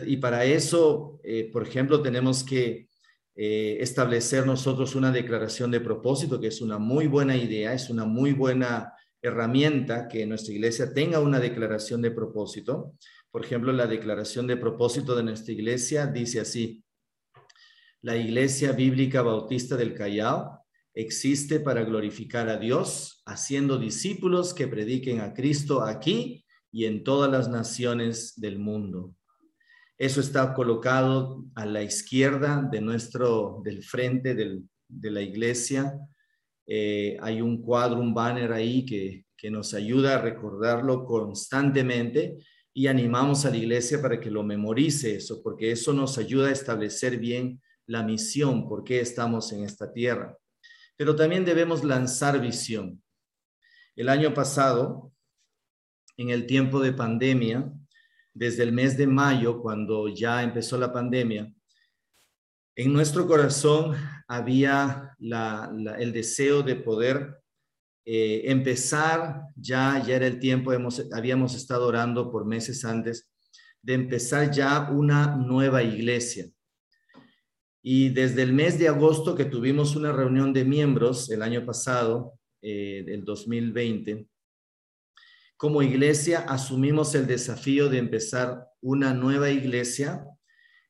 Y, 0.06 0.16
para 0.18 0.44
eso, 0.44 1.18
eh, 1.24 1.50
por 1.52 1.66
ejemplo, 1.66 2.02
tenemos 2.02 2.44
que 2.44 2.86
eh, 3.34 3.78
establecer 3.80 4.46
nosotros 4.46 4.94
una 4.94 5.10
declaración 5.10 5.72
de 5.72 5.80
propósito, 5.80 6.38
que 6.38 6.46
es 6.46 6.60
una 6.60 6.78
muy 6.78 7.08
buena 7.08 7.36
idea, 7.36 7.72
es 7.72 7.90
una 7.90 8.04
muy 8.04 8.32
buena 8.32 8.92
herramienta 9.20 10.06
que 10.06 10.24
nuestra 10.24 10.54
iglesia 10.54 10.94
tenga 10.94 11.18
una 11.18 11.40
declaración 11.40 12.00
de 12.00 12.12
propósito. 12.12 12.94
Por 13.32 13.44
ejemplo, 13.44 13.72
la 13.72 13.88
declaración 13.88 14.46
de 14.46 14.56
propósito 14.56 15.16
de 15.16 15.24
nuestra 15.24 15.52
iglesia 15.52 16.06
dice 16.06 16.38
así, 16.38 16.84
la 18.02 18.16
Iglesia 18.16 18.72
Bíblica 18.72 19.22
Bautista 19.22 19.76
del 19.76 19.94
Callao 19.94 20.64
existe 20.94 21.58
para 21.58 21.82
glorificar 21.82 22.48
a 22.48 22.56
Dios, 22.56 23.22
haciendo 23.26 23.78
discípulos 23.78 24.54
que 24.54 24.68
prediquen 24.68 25.20
a 25.20 25.34
Cristo 25.34 25.82
aquí 25.82 26.44
y 26.70 26.84
en 26.84 27.02
todas 27.02 27.30
las 27.30 27.48
naciones 27.48 28.34
del 28.36 28.60
mundo. 28.60 29.14
Eso 30.02 30.20
está 30.20 30.52
colocado 30.52 31.44
a 31.54 31.64
la 31.64 31.80
izquierda 31.80 32.68
de 32.72 32.80
nuestro, 32.80 33.62
del 33.64 33.84
frente 33.84 34.34
de 34.34 35.10
la 35.12 35.22
iglesia. 35.22 35.96
Eh, 36.66 37.16
hay 37.20 37.40
un 37.40 37.62
cuadro, 37.62 38.00
un 38.00 38.12
banner 38.12 38.52
ahí 38.52 38.84
que, 38.84 39.26
que 39.36 39.48
nos 39.48 39.74
ayuda 39.74 40.16
a 40.16 40.20
recordarlo 40.20 41.04
constantemente 41.04 42.36
y 42.74 42.88
animamos 42.88 43.44
a 43.44 43.50
la 43.50 43.58
iglesia 43.58 44.02
para 44.02 44.18
que 44.18 44.28
lo 44.28 44.42
memorice 44.42 45.14
eso, 45.14 45.40
porque 45.40 45.70
eso 45.70 45.92
nos 45.92 46.18
ayuda 46.18 46.48
a 46.48 46.52
establecer 46.52 47.18
bien 47.18 47.62
la 47.86 48.02
misión, 48.02 48.68
por 48.68 48.82
qué 48.82 48.98
estamos 48.98 49.52
en 49.52 49.62
esta 49.62 49.92
tierra. 49.92 50.36
Pero 50.96 51.14
también 51.14 51.44
debemos 51.44 51.84
lanzar 51.84 52.40
visión. 52.40 53.00
El 53.94 54.08
año 54.08 54.34
pasado, 54.34 55.12
en 56.16 56.30
el 56.30 56.48
tiempo 56.48 56.80
de 56.80 56.92
pandemia, 56.92 57.72
desde 58.34 58.62
el 58.62 58.72
mes 58.72 58.96
de 58.96 59.06
mayo, 59.06 59.60
cuando 59.60 60.08
ya 60.08 60.42
empezó 60.42 60.78
la 60.78 60.92
pandemia, 60.92 61.52
en 62.74 62.92
nuestro 62.92 63.26
corazón 63.26 63.94
había 64.26 65.14
el 65.18 66.12
deseo 66.12 66.62
de 66.62 66.76
poder 66.76 67.42
eh, 68.04 68.42
empezar, 68.46 69.42
ya, 69.54 70.02
ya 70.04 70.16
era 70.16 70.26
el 70.26 70.38
tiempo, 70.38 70.72
hemos, 70.72 71.06
habíamos 71.12 71.54
estado 71.54 71.86
orando 71.86 72.32
por 72.32 72.46
meses 72.46 72.84
antes, 72.84 73.30
de 73.82 73.94
empezar 73.94 74.50
ya 74.50 74.90
una 74.90 75.36
nueva 75.36 75.82
iglesia. 75.82 76.46
Y 77.84 78.10
desde 78.10 78.42
el 78.42 78.52
mes 78.52 78.78
de 78.78 78.88
agosto 78.88 79.34
que 79.34 79.44
tuvimos 79.44 79.96
una 79.96 80.12
reunión 80.12 80.52
de 80.52 80.64
miembros 80.64 81.30
el 81.30 81.42
año 81.42 81.66
pasado, 81.66 82.38
eh, 82.62 83.02
del 83.04 83.24
2020, 83.24 84.28
como 85.62 85.80
iglesia 85.80 86.40
asumimos 86.48 87.14
el 87.14 87.28
desafío 87.28 87.88
de 87.88 87.98
empezar 87.98 88.66
una 88.80 89.14
nueva 89.14 89.50
iglesia 89.50 90.26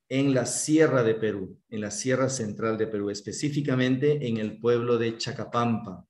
en 0.08 0.32
la 0.32 0.46
Sierra 0.46 1.02
de 1.02 1.14
Perú, 1.14 1.60
en 1.68 1.82
la 1.82 1.90
Sierra 1.90 2.30
Central 2.30 2.78
de 2.78 2.86
Perú, 2.86 3.10
específicamente 3.10 4.26
en 4.26 4.38
el 4.38 4.58
pueblo 4.58 4.96
de 4.96 5.18
Chacapampa. 5.18 6.06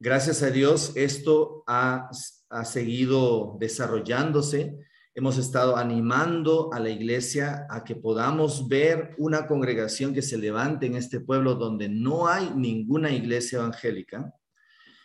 Gracias 0.00 0.42
a 0.42 0.50
Dios, 0.50 0.90
esto 0.96 1.62
ha, 1.68 2.10
ha 2.50 2.64
seguido 2.64 3.56
desarrollándose. 3.60 4.76
Hemos 5.14 5.38
estado 5.38 5.76
animando 5.76 6.72
a 6.72 6.80
la 6.80 6.90
iglesia 6.90 7.64
a 7.70 7.84
que 7.84 7.94
podamos 7.94 8.66
ver 8.66 9.14
una 9.18 9.46
congregación 9.46 10.12
que 10.12 10.22
se 10.22 10.36
levante 10.36 10.86
en 10.86 10.96
este 10.96 11.20
pueblo 11.20 11.54
donde 11.54 11.88
no 11.88 12.26
hay 12.26 12.50
ninguna 12.56 13.12
iglesia 13.12 13.60
evangélica. 13.60 14.34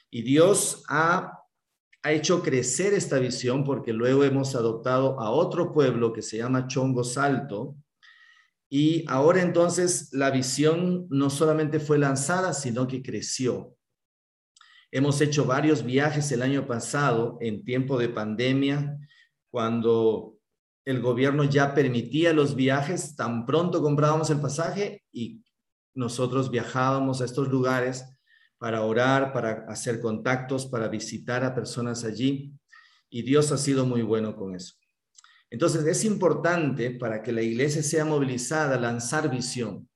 Y 0.09 0.23
Dios 0.23 0.83
ha 0.89 1.40
ha 2.03 2.11
hecho 2.11 2.41
crecer 2.41 2.93
esta 2.93 3.19
visión 3.19 3.63
porque 3.63 3.93
luego 3.93 4.23
hemos 4.23 4.55
adoptado 4.55 5.19
a 5.19 5.29
otro 5.29 5.71
pueblo 5.71 6.13
que 6.13 6.21
se 6.21 6.37
llama 6.37 6.67
Chongo 6.67 7.03
Salto. 7.03 7.75
Y 8.69 9.05
ahora 9.07 9.41
entonces 9.41 10.09
la 10.13 10.31
visión 10.31 11.05
no 11.09 11.29
solamente 11.29 11.79
fue 11.79 11.99
lanzada, 11.99 12.53
sino 12.53 12.87
que 12.87 13.03
creció. 13.03 13.75
Hemos 14.91 15.21
hecho 15.21 15.45
varios 15.45 15.83
viajes 15.83 16.31
el 16.31 16.41
año 16.41 16.65
pasado 16.65 17.37
en 17.39 17.63
tiempo 17.63 17.97
de 17.97 18.09
pandemia, 18.09 18.97
cuando 19.49 20.37
el 20.85 21.01
gobierno 21.01 21.43
ya 21.43 21.75
permitía 21.75 22.33
los 22.33 22.55
viajes, 22.55 23.15
tan 23.15 23.45
pronto 23.45 23.81
comprábamos 23.81 24.29
el 24.31 24.41
pasaje 24.41 25.03
y 25.11 25.43
nosotros 25.93 26.49
viajábamos 26.49 27.21
a 27.21 27.25
estos 27.25 27.49
lugares 27.49 28.05
para 28.61 28.83
orar, 28.83 29.33
para 29.33 29.65
hacer 29.67 29.99
contactos, 29.99 30.67
para 30.67 30.87
visitar 30.87 31.43
a 31.43 31.55
personas 31.55 32.03
allí. 32.03 32.53
Y 33.09 33.23
Dios 33.23 33.51
ha 33.51 33.57
sido 33.57 33.87
muy 33.87 34.03
bueno 34.03 34.35
con 34.35 34.53
eso. 34.53 34.75
Entonces, 35.49 35.83
es 35.87 36.05
importante 36.05 36.91
para 36.91 37.23
que 37.23 37.31
la 37.31 37.41
iglesia 37.41 37.81
sea 37.81 38.05
movilizada, 38.05 38.79
lanzar 38.79 39.31
visión. 39.31 39.89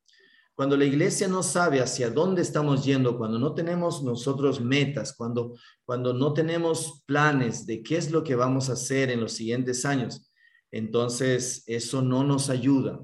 Cuando 0.56 0.78
la 0.78 0.86
iglesia 0.86 1.28
no 1.28 1.44
sabe 1.44 1.80
hacia 1.80 2.10
dónde 2.10 2.42
estamos 2.42 2.84
yendo, 2.84 3.20
cuando 3.20 3.38
no 3.38 3.54
tenemos 3.54 4.02
nosotros 4.02 4.60
metas, 4.60 5.14
cuando, 5.16 5.56
cuando 5.86 6.12
no 6.16 6.34
tenemos 6.34 7.04
planes 7.06 7.68
de 7.68 7.84
qué 7.84 7.98
es 7.98 8.10
lo 8.10 8.24
que 8.24 8.34
vamos 8.34 8.72
a 8.72 8.74
hacer 8.74 9.12
en 9.12 9.22
los 9.22 9.34
siguientes 9.34 9.86
años, 9.86 10.32
entonces 10.72 11.64
eso 11.68 12.02
no 12.02 12.24
nos 12.24 12.50
ayuda 12.50 13.00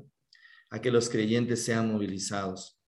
a 0.71 0.81
que 0.81 0.89
los 0.89 1.07
creyentes 1.07 1.63
sean 1.63 1.93
movilizados. 1.93 2.80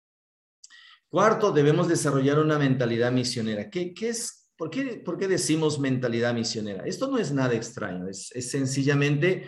Cuarto, 1.14 1.52
debemos 1.52 1.88
desarrollar 1.88 2.40
una 2.40 2.58
mentalidad 2.58 3.12
misionera. 3.12 3.70
¿Qué, 3.70 3.94
es, 4.02 4.50
por 4.58 4.72
qué, 4.72 5.28
decimos 5.28 5.78
mentalidad 5.78 6.34
misionera? 6.34 6.86
Esto 6.88 7.08
no 7.08 7.20
es 7.20 7.32
nada 7.32 7.54
extraño, 7.54 8.08
es, 8.08 8.30
sencillamente 8.50 9.48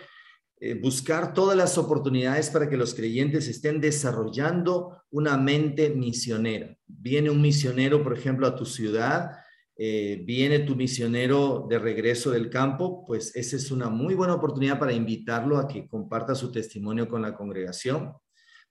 eh, 0.60 0.75
buscar 0.75 1.34
todas 1.34 1.58
las 1.58 1.80
oportunidades 1.80 2.51
para 2.51 2.69
que 2.69 2.78
los 2.78 2.93
creyentes 2.93 3.47
estén 3.47 3.82
desarrollando 3.82 5.06
una 5.10 5.38
mente 5.38 5.89
misionera. 5.89 6.78
Viene 6.86 7.32
un 7.32 7.41
misionero, 7.41 8.04
por 8.04 8.15
ejemplo, 8.15 8.45
a 8.45 8.56
tu 8.56 8.67
ciudad, 8.67 9.32
eh, 9.75 10.21
viene 10.23 10.60
tu 10.60 10.75
misionero 10.75 11.65
de 11.67 11.80
regreso 11.80 12.30
del 12.30 12.51
campo, 12.51 13.04
pues 13.08 13.36
esa 13.36 13.56
es 13.56 13.71
una 13.71 13.89
muy 13.89 14.13
buena 14.13 14.36
oportunidad 14.36 14.78
para 14.78 14.93
invitarlo 14.93 15.58
a 15.58 15.67
que 15.67 15.88
comparta 15.88 16.36
su 16.36 16.51
testimonio 16.51 17.08
con 17.10 17.23
la 17.23 17.34
congregación 17.34 18.13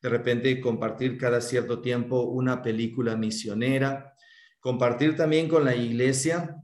de 0.05 0.11
repente 0.11 0.61
compartir 0.61 1.17
cada 1.17 1.41
cierto 1.41 1.81
tiempo 1.81 2.25
una 2.25 2.61
película 2.61 3.17
misionera, 3.17 4.15
compartir 4.61 5.17
también 5.17 5.49
con 5.49 5.65
la 5.65 5.75
iglesia 5.75 6.63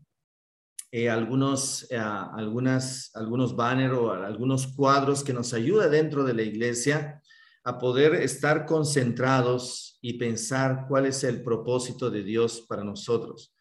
eh, 0.92 1.08
algunos, 1.08 1.90
eh, 1.90 1.96
algunas, 1.96 3.10
algunos 3.14 3.56
banners 3.56 3.94
o 3.94 4.12
algunos 4.12 4.66
cuadros 4.66 5.24
que 5.24 5.32
nos 5.32 5.54
ayuda 5.54 5.88
dentro 5.88 6.22
de 6.22 6.34
la 6.34 6.42
iglesia 6.42 7.22
a 7.64 7.78
poder 7.78 8.12
estar 8.16 8.66
concentrados 8.66 9.98
y 10.02 10.18
pensar 10.18 10.84
cuál 10.86 11.06
es 11.06 11.24
el 11.24 11.42
propósito 11.42 12.10
de 12.10 12.22
Dios 12.22 12.66
para 12.68 12.84
nosotros. 12.84 13.56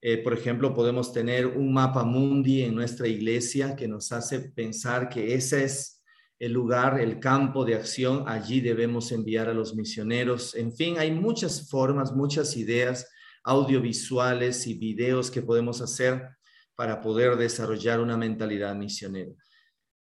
Eh, 0.00 0.22
por 0.22 0.32
ejemplo, 0.32 0.72
podemos 0.72 1.12
tener 1.12 1.48
un 1.48 1.70
mapa 1.74 2.02
mundi 2.02 2.62
en 2.62 2.74
nuestra 2.74 3.06
iglesia 3.06 3.76
que 3.76 3.88
nos 3.88 4.10
hace 4.10 4.40
pensar 4.40 5.10
que 5.10 5.34
esa 5.34 5.62
es 5.62 5.97
el 6.38 6.52
lugar, 6.52 7.00
el 7.00 7.18
campo 7.18 7.64
de 7.64 7.74
acción, 7.74 8.24
allí 8.26 8.60
debemos 8.60 9.10
enviar 9.10 9.48
a 9.48 9.54
los 9.54 9.74
misioneros. 9.74 10.54
En 10.54 10.72
fin, 10.72 10.98
hay 10.98 11.10
muchas 11.10 11.68
formas, 11.68 12.12
muchas 12.12 12.56
ideas 12.56 13.08
audiovisuales 13.42 14.66
y 14.66 14.74
videos 14.74 15.30
que 15.30 15.42
podemos 15.42 15.80
hacer 15.80 16.28
para 16.76 17.00
poder 17.00 17.36
desarrollar 17.36 17.98
una 17.98 18.16
mentalidad 18.16 18.74
misionera. 18.76 19.32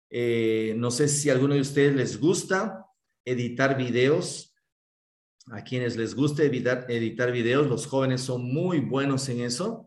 Eh, 0.10 0.76
no 0.78 0.91
sé 0.91 1.08
si 1.08 1.30
alguno 1.30 1.56
de 1.56 1.62
ustedes 1.62 1.95
les 1.95 2.19
gusta 2.19 2.86
editar 3.26 3.76
videos. 3.76 4.54
A 5.50 5.63
quienes 5.63 5.95
les 5.95 6.13
gusta 6.13 6.43
editar 6.43 7.32
videos, 7.32 7.67
los 7.67 7.88
jóvenes 7.88 8.21
son 8.21 8.43
muy 8.43 8.80
buenos 8.80 9.28
en 9.30 9.41
eso. 9.41 9.87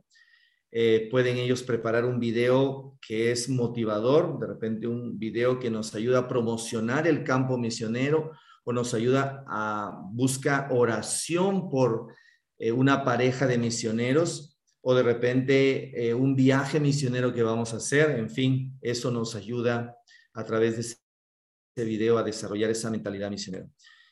Eh, 0.72 1.09
pueden 1.11 1.37
ellos 1.37 1.64
preparar 1.64 2.04
un 2.04 2.20
video 2.20 2.96
que 3.04 3.33
es 3.33 3.48
motivador, 3.48 4.38
de 4.38 4.46
repente 4.46 4.87
un 4.87 5.18
video 5.18 5.59
que 5.59 5.70
nos 5.70 5.94
ayuda 5.94 6.20
a 6.20 6.28
promocionar 6.28 7.09
el 7.09 7.24
campo 7.24 7.59
misionero 7.59 8.33
o 8.62 8.72
nos 8.72 8.94
ayuda 8.94 9.44
a 9.48 10.00
buscar 10.12 10.68
oración 10.70 11.68
por 11.68 12.14
eh, 12.59 12.70
una 12.70 13.04
pareja 13.04 13.48
de 13.48 13.59
misioneros 13.59 14.59
o 14.83 14.94
de 14.94 15.02
repente 15.02 16.09
eh, 16.09 16.14
un 16.14 16.37
viaje 16.37 16.78
misionero 16.78 17.35
que 17.35 17.42
vamos 17.42 17.74
a 17.74 17.78
hacer. 17.78 18.11
En 18.11 18.30
fin, 18.30 18.78
eso 18.80 19.11
nos 19.11 19.35
ayuda 19.35 19.96
a 20.35 20.44
través 20.44 20.76
de 20.76 20.80
ese 20.83 21.85
video 21.85 22.16
a 22.16 22.22
desarrollar 22.22 22.70
esa 22.70 22.90
mentalidad 22.90 23.28
misionera. 23.28 23.66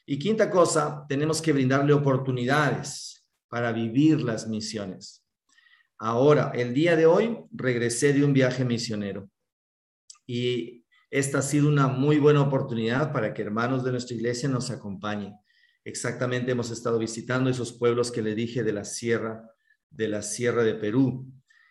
Y 0.05 0.19
quinta 0.19 0.51
cosa, 0.51 1.05
tenemos 1.09 1.41
que 1.41 1.53
brindarle 1.53 1.93
oportunidades 1.93 3.27
para 3.49 3.73
vivir 3.73 4.21
las 4.23 4.49
misiones. 4.49 5.28
Ahora, 5.99 6.53
el 6.55 6.75
día 6.75 6.95
de 6.95 7.07
hoy 7.07 7.39
regresé 7.51 8.13
de 8.13 8.25
un 8.25 8.33
viaje 8.33 8.65
misionero 8.65 9.29
y 10.27 10.85
esta 11.11 11.39
ha 11.39 11.43
sido 11.43 11.69
una 11.69 11.89
muy 11.89 12.19
buena 12.19 12.43
oportunidad 12.43 13.13
para 13.13 13.35
que 13.35 13.43
hermanos 13.43 13.83
de 13.83 13.91
nuestra 13.91 14.15
iglesia 14.15 14.49
nos 14.49 14.71
acompañen. 14.71 15.35
Exactamente 15.85 16.53
hemos 16.53 16.71
estado 16.71 16.99
visitando 16.99 17.51
esos 17.51 17.73
pueblos 17.73 18.13
que 18.13 18.23
le 18.23 18.35
dije 18.35 18.63
de 18.63 18.73
la 18.73 18.85
sierra, 18.85 19.51
de 19.91 20.07
la 20.07 20.23
sierra 20.23 20.63
de 20.63 20.75
Perú. 20.75 21.27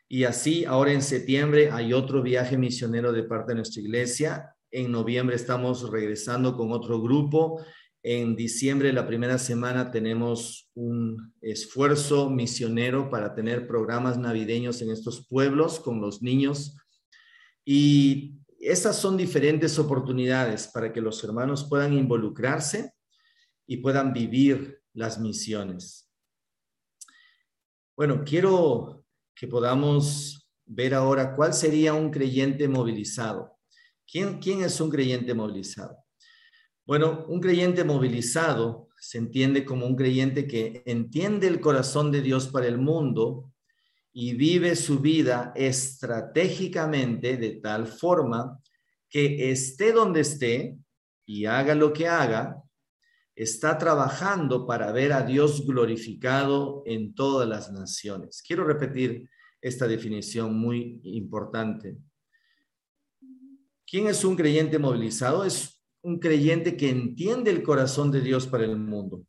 Y 0.10 0.26
así, 0.26 0.66
ahora 0.66 0.92
en 0.92 1.04
septiembre 1.04 1.70
hay 1.72 1.94
otro 1.94 2.22
viaje 2.22 2.58
misionero 2.58 3.14
de 3.14 3.24
parte 3.24 3.52
de 3.52 3.58
nuestra 3.58 3.82
iglesia. 3.82 4.56
En 4.72 4.92
noviembre 4.92 5.36
estamos 5.36 5.90
regresando 5.90 6.58
con 6.58 6.72
otro 6.72 7.02
grupo 7.02 7.64
en 8.04 8.36
diciembre, 8.36 8.94
la 8.94 9.08
primera 9.08 9.38
semana, 9.38 9.92
tenemos 9.92 10.70
un 10.76 11.34
esfuerzo 11.42 12.30
misionero 12.30 13.10
para 13.10 13.34
tener 13.34 13.68
programas 13.68 14.18
navideños 14.18 14.82
en 14.82 14.92
estos 14.92 15.28
pueblos 15.28 15.80
con 15.80 16.00
los 16.00 16.22
niños. 16.22 16.78
Y 17.66 18.40
esas 18.60 18.96
son 18.98 19.18
diferentes 19.18 19.78
oportunidades 19.78 20.68
para 20.68 20.94
que 20.94 21.02
los 21.02 21.24
hermanos 21.24 21.66
puedan 21.70 21.94
involucrarse 21.94 22.94
y 23.66 23.78
puedan 23.78 24.14
vivir 24.14 24.82
las 24.94 25.20
misiones. 25.20 26.10
Bueno, 27.96 28.24
quiero 28.24 29.06
que 29.36 29.48
podamos 29.48 30.50
ver 30.66 30.94
ahora 30.94 31.36
cuál 31.36 31.54
sería 31.54 31.94
un 31.94 32.12
creyente 32.12 32.68
movilizado. 32.68 33.58
¿Quién, 34.10 34.40
quién 34.40 34.62
es 34.62 34.80
un 34.80 34.90
creyente 34.90 35.34
movilizado? 35.34 36.07
Bueno, 36.88 37.26
un 37.28 37.42
creyente 37.42 37.84
movilizado 37.84 38.88
se 38.98 39.18
entiende 39.18 39.66
como 39.66 39.86
un 39.86 39.98
creyente 39.98 40.48
que 40.48 40.84
entiende 40.86 41.48
el 41.48 41.60
corazón 41.60 42.14
de 42.14 42.22
Dios 42.22 42.48
para 42.48 42.66
el 42.66 42.78
mundo 42.78 43.52
y 44.14 44.36
vive 44.36 44.74
su 44.78 45.00
vida 45.00 45.52
estratégicamente 45.54 47.36
de 47.36 47.56
tal 47.56 47.88
forma 47.88 48.58
que 49.10 49.52
esté 49.52 49.92
donde 49.92 50.22
esté 50.22 50.78
y 51.26 51.44
haga 51.44 51.76
lo 51.76 51.92
que 51.92 52.08
haga, 52.08 52.64
está 53.36 53.78
trabajando 53.78 54.66
para 54.66 54.94
ver 54.94 55.12
a 55.12 55.24
Dios 55.24 55.68
glorificado 55.68 56.84
en 56.86 57.14
todas 57.14 57.50
las 57.50 57.70
naciones. 57.70 58.42
Quiero 58.42 58.64
repetir 58.64 59.30
esta 59.60 59.90
definición 59.90 60.58
muy 60.58 61.02
importante. 61.04 61.98
¿Quién 63.86 64.08
es 64.08 64.24
un 64.24 64.38
creyente 64.38 64.80
movilizado? 64.80 65.44
Es 65.44 65.77
un 66.08 66.20
creyente 66.20 66.78
que 66.78 66.90
entiende 66.90 67.52
el 67.52 67.62
corazón 67.62 68.12
de 68.12 68.22
Dios 68.22 68.48
para 68.48 68.64
el 68.64 68.78
mundo 68.78 69.26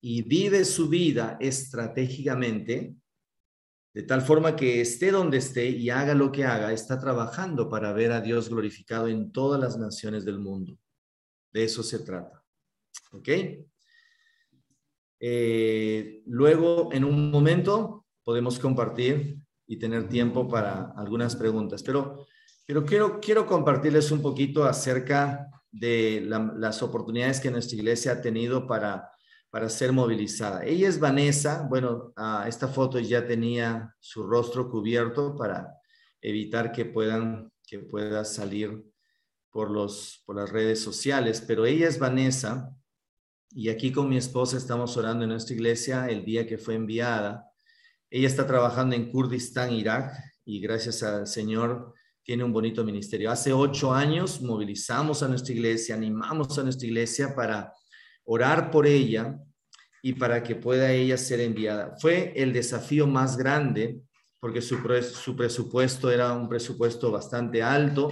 y 0.00 0.22
vive 0.22 0.64
su 0.64 0.88
vida 0.88 1.36
estratégicamente, 1.40 2.94
de 3.92 4.02
tal 4.04 4.22
forma 4.22 4.54
que 4.54 4.80
esté 4.80 5.10
donde 5.10 5.38
esté 5.38 5.68
y 5.68 5.90
haga 5.90 6.14
lo 6.14 6.30
que 6.30 6.44
haga, 6.44 6.72
está 6.72 7.00
trabajando 7.00 7.68
para 7.68 7.92
ver 7.92 8.12
a 8.12 8.20
Dios 8.20 8.48
glorificado 8.48 9.08
en 9.08 9.32
todas 9.32 9.60
las 9.60 9.76
naciones 9.76 10.24
del 10.24 10.38
mundo. 10.38 10.78
De 11.52 11.64
eso 11.64 11.82
se 11.82 11.98
trata. 11.98 12.44
¿Ok? 13.10 13.28
Eh, 15.18 16.22
luego, 16.26 16.92
en 16.92 17.02
un 17.02 17.32
momento, 17.32 18.06
podemos 18.22 18.60
compartir 18.60 19.40
y 19.66 19.80
tener 19.80 20.08
tiempo 20.08 20.46
para 20.46 20.92
algunas 20.96 21.34
preguntas, 21.34 21.82
pero, 21.82 22.24
pero 22.64 22.84
quiero, 22.84 23.18
quiero 23.18 23.46
compartirles 23.46 24.12
un 24.12 24.22
poquito 24.22 24.64
acerca 24.64 25.50
de 25.78 26.22
las 26.24 26.82
oportunidades 26.82 27.40
que 27.40 27.50
nuestra 27.50 27.76
iglesia 27.76 28.12
ha 28.12 28.20
tenido 28.20 28.66
para, 28.66 29.10
para 29.50 29.68
ser 29.68 29.92
movilizada. 29.92 30.64
Ella 30.64 30.88
es 30.88 30.98
Vanessa, 30.98 31.66
bueno, 31.68 32.12
esta 32.46 32.68
foto 32.68 32.98
ya 32.98 33.26
tenía 33.26 33.94
su 34.00 34.26
rostro 34.26 34.70
cubierto 34.70 35.36
para 35.36 35.72
evitar 36.20 36.72
que 36.72 36.84
puedan 36.86 37.50
que 37.66 37.80
pueda 37.80 38.24
salir 38.24 38.84
por, 39.50 39.70
los, 39.70 40.22
por 40.24 40.36
las 40.36 40.50
redes 40.50 40.80
sociales, 40.80 41.42
pero 41.46 41.66
ella 41.66 41.88
es 41.88 41.98
Vanessa 41.98 42.70
y 43.50 43.68
aquí 43.68 43.90
con 43.90 44.08
mi 44.08 44.16
esposa 44.16 44.56
estamos 44.56 44.96
orando 44.96 45.24
en 45.24 45.30
nuestra 45.30 45.54
iglesia 45.54 46.06
el 46.08 46.24
día 46.24 46.46
que 46.46 46.58
fue 46.58 46.74
enviada. 46.74 47.50
Ella 48.10 48.28
está 48.28 48.46
trabajando 48.46 48.94
en 48.94 49.10
Kurdistán, 49.10 49.72
Irak, 49.72 50.12
y 50.44 50.60
gracias 50.60 51.02
al 51.02 51.26
Señor 51.26 51.92
tiene 52.26 52.42
un 52.42 52.52
bonito 52.52 52.82
ministerio. 52.82 53.30
Hace 53.30 53.52
ocho 53.52 53.94
años 53.94 54.42
movilizamos 54.42 55.22
a 55.22 55.28
nuestra 55.28 55.54
iglesia, 55.54 55.94
animamos 55.94 56.58
a 56.58 56.64
nuestra 56.64 56.84
iglesia 56.84 57.36
para 57.36 57.72
orar 58.24 58.72
por 58.72 58.84
ella 58.84 59.38
y 60.02 60.12
para 60.12 60.42
que 60.42 60.56
pueda 60.56 60.90
ella 60.90 61.16
ser 61.16 61.38
enviada. 61.38 61.94
Fue 62.00 62.32
el 62.34 62.52
desafío 62.52 63.06
más 63.06 63.36
grande 63.36 64.00
porque 64.40 64.60
su, 64.60 64.76
su 65.14 65.36
presupuesto 65.36 66.10
era 66.10 66.32
un 66.32 66.48
presupuesto 66.48 67.12
bastante 67.12 67.62
alto 67.62 68.10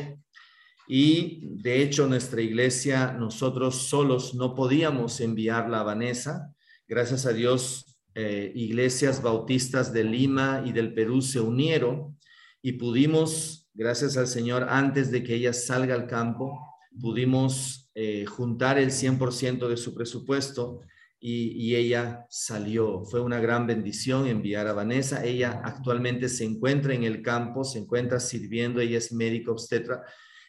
y 0.86 1.40
de 1.42 1.82
hecho 1.82 2.06
nuestra 2.06 2.40
iglesia, 2.40 3.12
nosotros 3.18 3.88
solos 3.88 4.32
no 4.36 4.54
podíamos 4.54 5.20
enviarla 5.20 5.80
a 5.80 5.84
Vanessa. 5.84 6.54
Gracias 6.86 7.26
a 7.26 7.32
Dios, 7.32 7.98
eh, 8.14 8.52
iglesias 8.54 9.20
bautistas 9.20 9.92
de 9.92 10.04
Lima 10.04 10.62
y 10.64 10.70
del 10.70 10.94
Perú 10.94 11.20
se 11.20 11.40
unieron 11.40 12.16
y 12.62 12.74
pudimos 12.74 13.63
gracias 13.74 14.16
al 14.16 14.26
Señor, 14.26 14.66
antes 14.70 15.10
de 15.10 15.22
que 15.22 15.34
ella 15.34 15.52
salga 15.52 15.94
al 15.94 16.06
campo, 16.06 16.58
pudimos 17.00 17.90
eh, 17.94 18.24
juntar 18.24 18.78
el 18.78 18.90
100% 18.90 19.68
de 19.68 19.76
su 19.76 19.94
presupuesto 19.94 20.80
y, 21.20 21.52
y, 21.52 21.74
ella 21.76 22.26
salió. 22.28 23.04
Fue 23.04 23.20
una 23.20 23.40
gran 23.40 23.66
bendición 23.66 24.26
enviar 24.26 24.66
a 24.66 24.72
Vanessa. 24.72 25.24
Ella 25.24 25.62
actualmente 25.64 26.28
se 26.28 26.44
encuentra 26.44 26.94
en 26.94 27.02
el 27.04 27.22
campo, 27.22 27.64
se 27.64 27.78
encuentra 27.78 28.20
sirviendo, 28.20 28.80
ella 28.80 28.98
es 28.98 29.12
médico 29.12 29.52
obstetra 29.52 30.02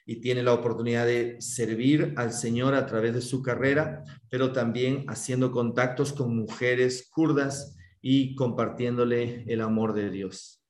y 0.05 0.21
tiene 0.21 0.43
la 0.43 0.53
oportunidad 0.53 1.05
de 1.05 1.41
servir 1.41 2.13
al 2.15 2.31
Señor 2.31 2.75
a 2.75 2.85
través 2.85 3.13
de 3.13 3.21
su 3.21 3.41
carrera, 3.41 4.03
pero 4.29 4.51
también 4.51 5.05
haciendo 5.07 5.51
contactos 5.51 6.13
con 6.13 6.35
mujeres 6.35 7.09
kurdas 7.11 7.75
y 8.01 8.35
compartiéndole 8.35 9.43
el 9.47 9.61
amor 9.61 9.93
de 9.93 10.11
Dios. 10.11 10.64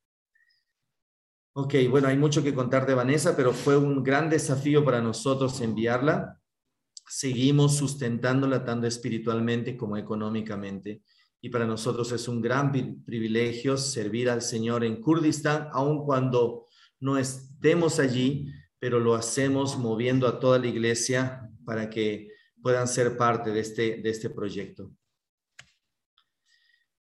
Ok, 1.58 1.76
bueno, 1.90 2.10
hay 2.10 2.18
mucho 2.18 2.44
que 2.44 2.54
contar 2.54 2.86
de 2.86 2.94
Vanessa, 2.94 3.34
pero 3.34 3.54
fue 3.54 3.78
un 3.78 4.04
gran 4.04 4.30
desafío 4.30 4.84
para 4.84 5.00
nosotros 5.00 5.62
enviarla. 5.62 6.42
Seguimos 7.08 7.78
sustentándola 7.78 8.66
tanto 8.66 8.88
espiritualmente 8.88 9.78
como 9.78 9.96
económicamente. 9.96 11.02
Y 11.40 11.48
para 11.48 11.66
nosotros 11.66 12.12
es 12.12 12.28
un 12.28 12.42
gran 12.42 12.74
privilegio 13.06 13.78
servir 13.78 14.30
al 14.30 14.42
Señor 14.42 14.84
en 14.84 15.02
Kurdistán, 15.02 15.70
aun 15.72 16.04
cuando 16.04 16.66
no 17.00 17.18
estemos 17.18 18.00
allí, 18.00 18.52
pero 18.78 19.00
lo 19.00 19.16
hacemos 19.16 19.78
moviendo 19.78 20.28
a 20.28 20.42
toda 20.42 20.60
la 20.60 20.68
iglesia 20.68 21.50
para 21.64 21.90
que 21.90 22.32
puedan 22.62 22.90
ser 22.90 23.16
parte 23.16 23.52
de 23.52 23.62
este, 23.62 24.02
de 24.02 24.10
este 24.10 24.30
proyecto. 24.30 24.92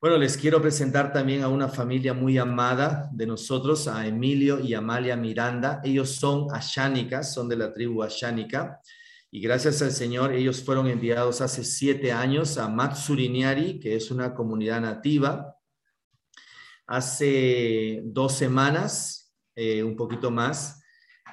Bueno, 0.06 0.20
les 0.20 0.38
quiero 0.38 0.62
presentar 0.62 1.12
también 1.12 1.41
a 1.41 1.47
una 1.47 1.68
familia 1.68 2.14
muy 2.14 2.38
amada 2.38 3.10
de 3.12 3.26
nosotros, 3.26 3.88
a 3.88 4.06
Emilio 4.06 4.60
y 4.60 4.76
Amalia 4.76 5.16
Miranda. 5.16 5.82
Ellos 5.84 6.12
son 6.12 6.45
ashánicas, 6.53 7.34
son 7.34 7.49
de 7.49 7.56
la 7.56 7.74
tribu 7.74 8.03
ashánica. 8.03 8.80
Y 9.32 9.41
gracias 9.41 9.82
al 9.82 9.91
Señor, 9.91 10.32
ellos 10.32 10.62
fueron 10.64 10.86
enviados 10.86 11.41
hace 11.41 11.64
siete 11.64 12.12
años 12.12 12.60
a 12.60 12.70
Matsuriniari, 12.70 13.80
que 13.80 13.95
es 13.95 14.12
una 14.12 14.36
comunidad 14.36 14.80
nativa. 14.80 15.58
Hace 16.86 18.03
dos 18.06 18.34
semanas, 18.34 19.34
eh, 19.56 19.82
un 19.82 19.95
poquito 19.95 20.30
más, 20.30 20.84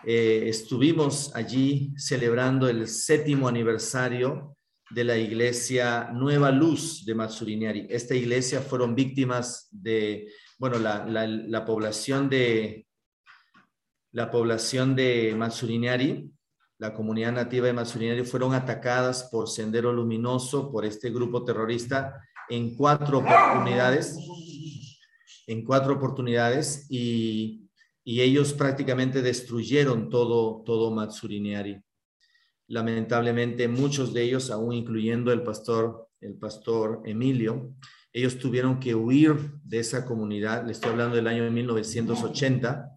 eh, 0.03 0.45
estuvimos 0.47 1.31
allí 1.37 1.93
celebrando 1.99 2.70
el 2.70 2.89
séptimo 2.89 3.49
aniversario 3.49 4.57
de 4.93 5.05
la 5.05 5.16
iglesia 5.16 6.11
Nueva 6.12 6.51
Luz 6.51 7.05
de 7.07 7.14
Matsuriniari. 7.14 7.86
Esta 7.88 8.14
iglesia 8.14 8.61
fueron 8.61 8.95
víctimas 8.95 9.68
de, 9.70 10.30
bueno, 10.59 10.78
la, 10.78 11.64
población 11.64 12.28
de 12.28 12.86
la 14.11 14.30
población 14.30 14.95
de 14.95 15.34
Matsuriniari, 15.36 16.30
la 16.78 16.93
comunidad 16.93 17.32
nativa 17.32 17.66
de 17.66 17.72
Matsuriniari, 17.72 18.24
fueron 18.24 18.53
atacadas 18.55 19.24
por 19.24 19.49
Sendero 19.49 19.93
Luminoso, 19.93 20.70
por 20.70 20.84
este 20.84 21.11
grupo 21.11 21.45
terrorista, 21.45 22.20
en 22.51 22.76
cuatro 22.76 23.18
oportunidades, 23.20 24.18
en 25.47 25.64
cuatro 25.64 25.95
oportunidades, 25.95 26.86
y, 26.90 27.70
y 28.05 28.20
ellos 28.20 28.53
prácticamente 28.53 29.22
destruyeron 29.22 30.11
todo, 30.11 30.62
todo 30.66 30.90
Matsuriniari 30.90 31.82
lamentablemente 32.69 33.69
muchos 33.69 34.13
de 34.13 34.23
ellos, 34.23 34.51
aún 34.51 34.73
incluyendo 34.73 35.33
el 35.33 35.43
pastor, 35.43 36.09
el 36.21 36.35
pastor 36.35 37.03
Emilio, 37.05 37.75
ellos 38.13 38.39
tuvieron 38.39 38.79
que 38.79 38.95
huir 38.95 39.35
de 39.65 39.79
esa 39.79 40.05
comunidad, 40.05 40.67
le 40.67 40.73
estoy 40.73 40.91
hablando 40.91 41.17
del 41.17 41.27
año 41.27 41.45
de 41.45 41.51
1980, 41.51 42.91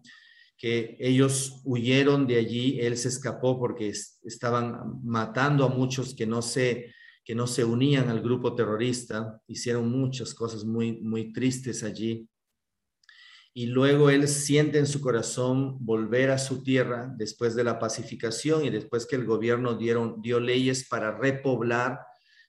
que 0.58 0.96
ellos 1.00 1.60
huyeron 1.64 2.26
de 2.26 2.36
allí, 2.36 2.80
él 2.80 2.96
se 2.96 3.08
escapó 3.08 3.58
porque 3.58 3.92
estaban 4.24 5.00
matando 5.02 5.64
a 5.64 5.68
muchos 5.68 6.14
que 6.14 6.26
no 6.26 6.42
se 6.42 6.92
que 7.24 7.34
no 7.34 7.48
se 7.48 7.64
unían 7.64 8.08
al 8.08 8.20
grupo 8.20 8.54
terrorista, 8.54 9.40
hicieron 9.48 9.90
muchas 9.90 10.32
cosas 10.32 10.64
muy 10.64 11.00
muy 11.00 11.32
tristes 11.32 11.82
allí 11.82 12.28
y 13.58 13.68
luego 13.68 14.10
él 14.10 14.28
siente 14.28 14.78
en 14.78 14.84
su 14.84 15.00
corazón 15.00 15.78
volver 15.80 16.30
a 16.30 16.36
su 16.36 16.62
tierra 16.62 17.10
después 17.16 17.54
de 17.54 17.64
la 17.64 17.78
pacificación 17.78 18.66
y 18.66 18.68
después 18.68 19.06
que 19.06 19.16
el 19.16 19.24
gobierno 19.24 19.78
dieron, 19.78 20.20
dio 20.20 20.40
leyes 20.40 20.86
para 20.86 21.16
repoblar 21.16 22.00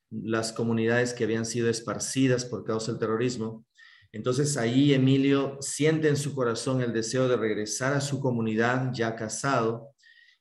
las 0.10 0.52
comunidades 0.52 1.14
que 1.14 1.24
habían 1.24 1.46
sido 1.46 1.70
esparcidas 1.70 2.44
por 2.44 2.66
causa 2.66 2.92
del 2.92 3.00
terrorismo. 3.00 3.66
Entonces 4.12 4.58
ahí 4.58 4.94
Emilio 4.94 5.58
siente 5.62 6.10
en 6.10 6.18
su 6.18 6.36
corazón 6.36 6.82
el 6.82 6.92
deseo 6.92 7.30
de 7.30 7.38
regresar 7.38 7.94
a 7.94 8.02
su 8.02 8.20
comunidad 8.20 8.92
ya 8.94 9.16
casado 9.16 9.96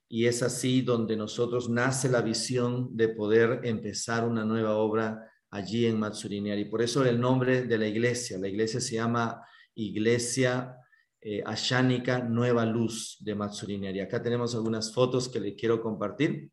y 0.09 0.27
es 0.27 0.43
así 0.43 0.83
donde 0.83 1.17
nosotros 1.17 1.71
nace 1.71 2.09
la 2.09 2.23
visión 2.23 2.89
de 2.97 3.11
poder 3.11 3.61
empezar 3.62 4.27
una 4.27 4.45
nueva 4.45 4.75
obra 4.75 5.31
allí 5.49 5.87
en 5.87 6.01
Matsuriniari. 6.01 6.64
Por 6.64 6.83
eso 6.83 7.05
el 7.05 7.21
nombre 7.21 7.62
de 7.62 7.79
la 7.79 7.87
iglesia, 7.87 8.37
la 8.37 8.49
iglesia 8.49 8.81
se 8.81 8.97
llama 8.97 9.41
Iglesia 9.77 10.77
eh, 11.20 11.43
Ashánica 11.45 12.18
Nueva 12.20 12.64
Luz 12.64 13.18
de 13.20 13.35
Matsurinari. 13.35 14.01
Acá 14.01 14.22
tenemos 14.22 14.55
algunas 14.55 14.93
fotos 14.93 15.29
que 15.29 15.41
le 15.41 15.55
quiero 15.55 15.81
compartir. 15.81 16.51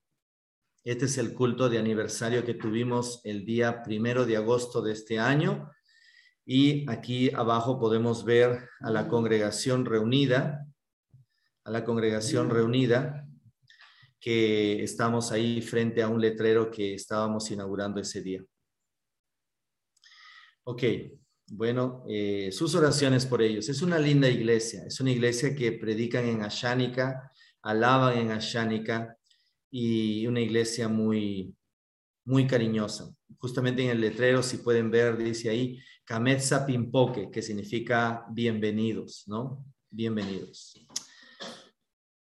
Este 0.84 1.06
es 1.06 1.18
el 1.18 1.34
culto 1.34 1.70
de 1.70 1.80
aniversario 1.80 2.46
que 2.46 2.54
tuvimos 2.54 3.22
el 3.24 3.46
día 3.46 3.82
primero 3.84 4.26
de 4.26 4.36
agosto 4.36 4.82
de 4.82 4.92
este 4.92 5.20
año. 5.20 5.72
Y 6.46 6.90
aquí 6.92 7.32
abajo 7.34 7.80
podemos 7.80 8.26
ver 8.26 8.68
a 8.82 8.92
la 8.92 9.08
congregación 9.08 9.86
reunida, 9.86 10.68
a 11.64 11.72
la 11.72 11.86
congregación 11.86 12.50
reunida, 12.50 13.26
que 14.20 14.84
estamos 14.84 15.32
ahí 15.32 15.62
frente 15.62 16.02
a 16.02 16.10
un 16.10 16.20
letrero 16.20 16.70
que 16.70 16.94
estábamos 16.94 17.50
inaugurando 17.52 18.02
ese 18.02 18.22
día. 18.22 18.44
Ok, 20.66 20.84
bueno, 21.56 22.04
eh, 22.10 22.52
sus 22.52 22.74
oraciones 22.74 23.28
por 23.28 23.42
ellos. 23.42 23.70
Es 23.70 23.84
una 23.84 24.00
linda 24.00 24.28
iglesia, 24.28 24.84
es 24.88 25.00
una 25.00 25.12
iglesia 25.12 25.56
que 25.56 25.74
predican 25.74 26.26
en 26.26 26.42
Ashánica, 26.42 27.32
alaban 27.62 28.18
en 28.18 28.32
Ashánica 28.32 29.16
y 29.70 30.26
una 30.26 30.42
iglesia 30.42 30.88
muy, 30.88 31.56
muy 32.26 32.48
cariñosa. 32.48 33.14
Justamente 33.38 33.84
en 33.84 33.92
el 33.92 34.02
letrero, 34.02 34.42
si 34.42 34.58
pueden 34.58 34.90
ver, 34.90 35.16
dice 35.16 35.52
ahí, 35.52 35.80
Kametsa 36.06 36.66
Pimpoke, 36.66 37.30
que 37.30 37.44
significa 37.44 38.26
bienvenidos, 38.32 39.24
¿no? 39.28 39.64
Bienvenidos. 39.92 40.74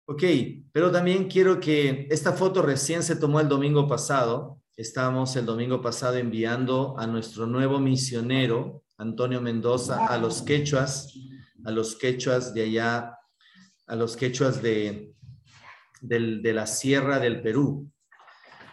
Ok, 0.04 0.24
pero 0.72 0.92
también 0.92 1.26
quiero 1.26 1.58
que 1.58 2.06
esta 2.10 2.34
foto 2.34 2.60
recién 2.60 3.02
se 3.02 3.16
tomó 3.16 3.40
el 3.40 3.48
domingo 3.48 3.88
pasado. 3.88 4.60
Estábamos 4.76 5.34
el 5.36 5.46
domingo 5.46 5.80
pasado 5.80 6.16
enviando 6.16 6.98
a 6.98 7.06
nuestro 7.06 7.46
nuevo 7.46 7.78
misionero, 7.78 8.82
Antonio 9.02 9.40
Mendoza, 9.40 10.06
a 10.06 10.16
los 10.16 10.42
quechuas, 10.42 11.12
a 11.64 11.70
los 11.70 11.96
quechuas 11.96 12.54
de 12.54 12.62
allá, 12.62 13.18
a 13.86 13.96
los 13.96 14.16
quechuas 14.16 14.62
de, 14.62 15.12
de 16.00 16.52
la 16.52 16.66
sierra 16.66 17.18
del 17.18 17.42
Perú. 17.42 17.90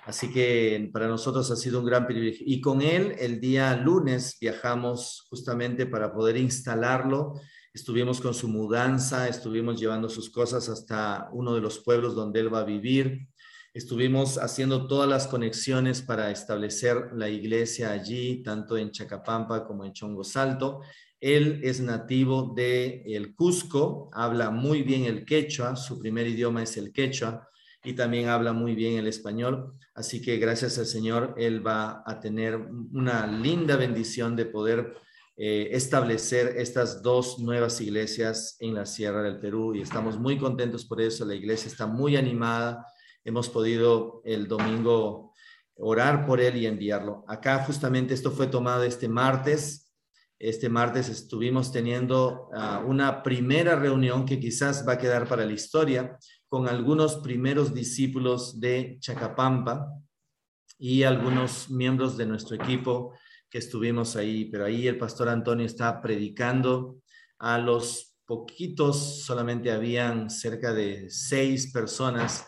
Así 0.05 0.31
que 0.31 0.89
para 0.93 1.07
nosotros 1.07 1.51
ha 1.51 1.55
sido 1.55 1.79
un 1.79 1.85
gran 1.85 2.07
privilegio. 2.07 2.43
Y 2.47 2.61
con 2.61 2.81
él 2.81 3.15
el 3.19 3.39
día 3.39 3.75
lunes 3.75 4.37
viajamos 4.39 5.27
justamente 5.29 5.85
para 5.85 6.13
poder 6.13 6.37
instalarlo. 6.37 7.33
Estuvimos 7.73 8.19
con 8.21 8.33
su 8.33 8.47
mudanza, 8.47 9.27
estuvimos 9.27 9.79
llevando 9.79 10.09
sus 10.09 10.31
cosas 10.31 10.69
hasta 10.69 11.29
uno 11.31 11.53
de 11.53 11.61
los 11.61 11.79
pueblos 11.79 12.15
donde 12.15 12.39
él 12.39 12.53
va 12.53 12.61
a 12.61 12.65
vivir. 12.65 13.27
Estuvimos 13.71 14.39
haciendo 14.39 14.87
todas 14.87 15.07
las 15.07 15.27
conexiones 15.27 16.01
para 16.01 16.31
establecer 16.31 17.11
la 17.13 17.29
iglesia 17.29 17.91
allí, 17.91 18.41
tanto 18.41 18.77
en 18.77 18.89
Chacapampa 18.89 19.67
como 19.67 19.85
en 19.85 19.93
Chongo 19.93 20.23
Salto. 20.23 20.81
Él 21.19 21.61
es 21.63 21.79
nativo 21.79 22.51
de 22.55 23.03
el 23.05 23.35
Cusco, 23.35 24.09
habla 24.11 24.49
muy 24.49 24.81
bien 24.81 25.05
el 25.05 25.23
quechua, 25.23 25.75
su 25.75 25.99
primer 25.99 26.27
idioma 26.27 26.63
es 26.63 26.77
el 26.77 26.91
quechua 26.91 27.47
y 27.83 27.93
también 27.93 28.29
habla 28.29 28.53
muy 28.53 28.73
bien 28.73 28.97
el 28.97 29.05
español. 29.05 29.73
Así 29.93 30.19
que 30.19 30.37
gracias 30.37 30.79
al 30.79 30.87
Señor, 30.87 31.35
él 31.37 31.65
va 31.65 32.01
a 32.07 32.19
tener 32.19 32.55
una 32.55 33.27
linda 33.27 33.75
bendición 33.75 34.35
de 34.35 34.45
poder 34.45 34.95
eh, 35.37 35.69
establecer 35.73 36.55
estas 36.57 37.03
dos 37.03 37.37
nuevas 37.37 37.79
iglesias 37.81 38.57
en 38.61 38.73
la 38.73 38.87
Sierra 38.87 39.21
del 39.21 39.39
Perú 39.39 39.75
y 39.75 39.81
estamos 39.81 40.17
muy 40.17 40.39
contentos 40.39 40.85
por 40.85 40.99
eso. 41.01 41.23
La 41.23 41.35
iglesia 41.35 41.67
está 41.67 41.85
muy 41.85 42.15
animada 42.15 42.83
hemos 43.23 43.49
podido 43.49 44.21
el 44.25 44.47
domingo 44.47 45.33
orar 45.75 46.25
por 46.25 46.41
él 46.41 46.57
y 46.57 46.65
enviarlo. 46.65 47.23
Acá 47.27 47.63
justamente 47.63 48.13
esto 48.13 48.31
fue 48.31 48.47
tomado 48.47 48.83
este 48.83 49.07
martes. 49.07 49.93
Este 50.37 50.69
martes 50.69 51.09
estuvimos 51.09 51.71
teniendo 51.71 52.49
ah, 52.53 52.83
una 52.85 53.23
primera 53.23 53.75
reunión 53.75 54.25
que 54.25 54.39
quizás 54.39 54.87
va 54.87 54.93
a 54.93 54.97
quedar 54.97 55.27
para 55.27 55.45
la 55.45 55.53
historia 55.53 56.17
con 56.47 56.67
algunos 56.67 57.17
primeros 57.17 57.73
discípulos 57.73 58.59
de 58.59 58.97
Chacapampa 58.99 59.87
y 60.77 61.03
algunos 61.03 61.69
miembros 61.69 62.17
de 62.17 62.25
nuestro 62.25 62.55
equipo 62.55 63.13
que 63.49 63.57
estuvimos 63.57 64.15
ahí, 64.15 64.45
pero 64.45 64.65
ahí 64.65 64.87
el 64.87 64.97
pastor 64.97 65.27
Antonio 65.27 65.65
está 65.65 66.01
predicando 66.01 67.01
a 67.39 67.57
los 67.57 68.17
poquitos, 68.25 69.23
solamente 69.23 69.71
habían 69.71 70.29
cerca 70.29 70.71
de 70.71 71.09
seis 71.09 71.71
personas 71.71 72.47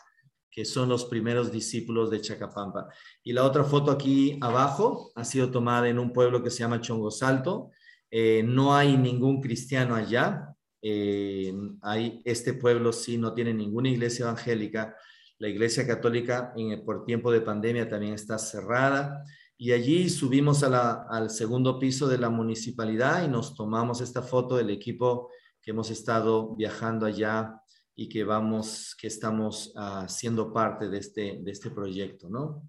que 0.51 0.65
son 0.65 0.89
los 0.89 1.05
primeros 1.05 1.51
discípulos 1.51 2.11
de 2.11 2.19
Chacapampa. 2.19 2.89
Y 3.23 3.31
la 3.31 3.45
otra 3.45 3.63
foto 3.63 3.89
aquí 3.89 4.37
abajo 4.41 5.11
ha 5.15 5.23
sido 5.23 5.49
tomada 5.49 5.87
en 5.87 5.97
un 5.97 6.11
pueblo 6.11 6.43
que 6.43 6.49
se 6.49 6.59
llama 6.59 6.81
Chongo 6.81 7.09
Salto. 7.09 7.71
Eh, 8.11 8.43
no 8.43 8.75
hay 8.75 8.97
ningún 8.97 9.41
cristiano 9.41 9.95
allá. 9.95 10.53
Eh, 10.81 11.53
hay, 11.81 12.21
este 12.25 12.53
pueblo 12.53 12.91
sí 12.91 13.17
no 13.17 13.33
tiene 13.33 13.53
ninguna 13.53 13.89
iglesia 13.89 14.23
evangélica. 14.23 14.93
La 15.39 15.47
iglesia 15.47 15.87
católica 15.87 16.53
por 16.85 17.05
tiempo 17.05 17.31
de 17.31 17.41
pandemia 17.41 17.89
también 17.89 18.13
está 18.13 18.37
cerrada. 18.37 19.23
Y 19.57 19.71
allí 19.71 20.09
subimos 20.09 20.63
al 20.63 21.29
segundo 21.29 21.79
piso 21.79 22.07
de 22.07 22.17
la 22.17 22.29
municipalidad 22.29 23.23
y 23.23 23.29
nos 23.29 23.55
tomamos 23.55 24.01
esta 24.01 24.21
foto 24.21 24.57
del 24.57 24.69
equipo 24.69 25.29
que 25.61 25.71
hemos 25.71 25.89
estado 25.91 26.55
viajando 26.55 27.05
allá 27.05 27.61
y 27.95 28.07
que 28.09 28.23
vamos, 28.23 28.95
que 28.99 29.07
estamos 29.07 29.73
uh, 29.75 30.07
siendo 30.07 30.53
parte 30.53 30.89
de 30.89 30.97
este, 30.97 31.39
de 31.41 31.51
este 31.51 31.69
proyecto, 31.69 32.29
¿no? 32.29 32.67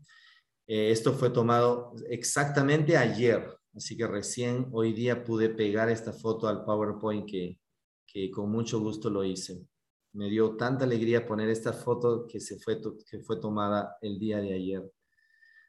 Eh, 0.67 0.91
esto 0.91 1.13
fue 1.13 1.31
tomado 1.31 1.95
exactamente 2.09 2.97
ayer, 2.97 3.57
así 3.75 3.97
que 3.97 4.07
recién 4.07 4.69
hoy 4.73 4.93
día 4.93 5.25
pude 5.25 5.49
pegar 5.49 5.89
esta 5.89 6.13
foto 6.13 6.49
al 6.49 6.65
PowerPoint 6.65 7.29
que, 7.29 7.59
que 8.07 8.31
con 8.31 8.51
mucho 8.51 8.81
gusto 8.81 9.11
lo 9.11 9.25
hice. 9.25 9.67
Me 10.15 10.29
dio 10.29 10.57
tanta 10.57 10.85
alegría 10.85 11.27
poner 11.27 11.49
esta 11.49 11.73
foto 11.73 12.27
que, 12.27 12.39
se 12.39 12.59
fue, 12.59 12.81
que 13.11 13.21
fue 13.21 13.41
tomada 13.41 13.97
el 14.03 14.19
día 14.19 14.39
de 14.39 14.53
ayer. 14.53 14.93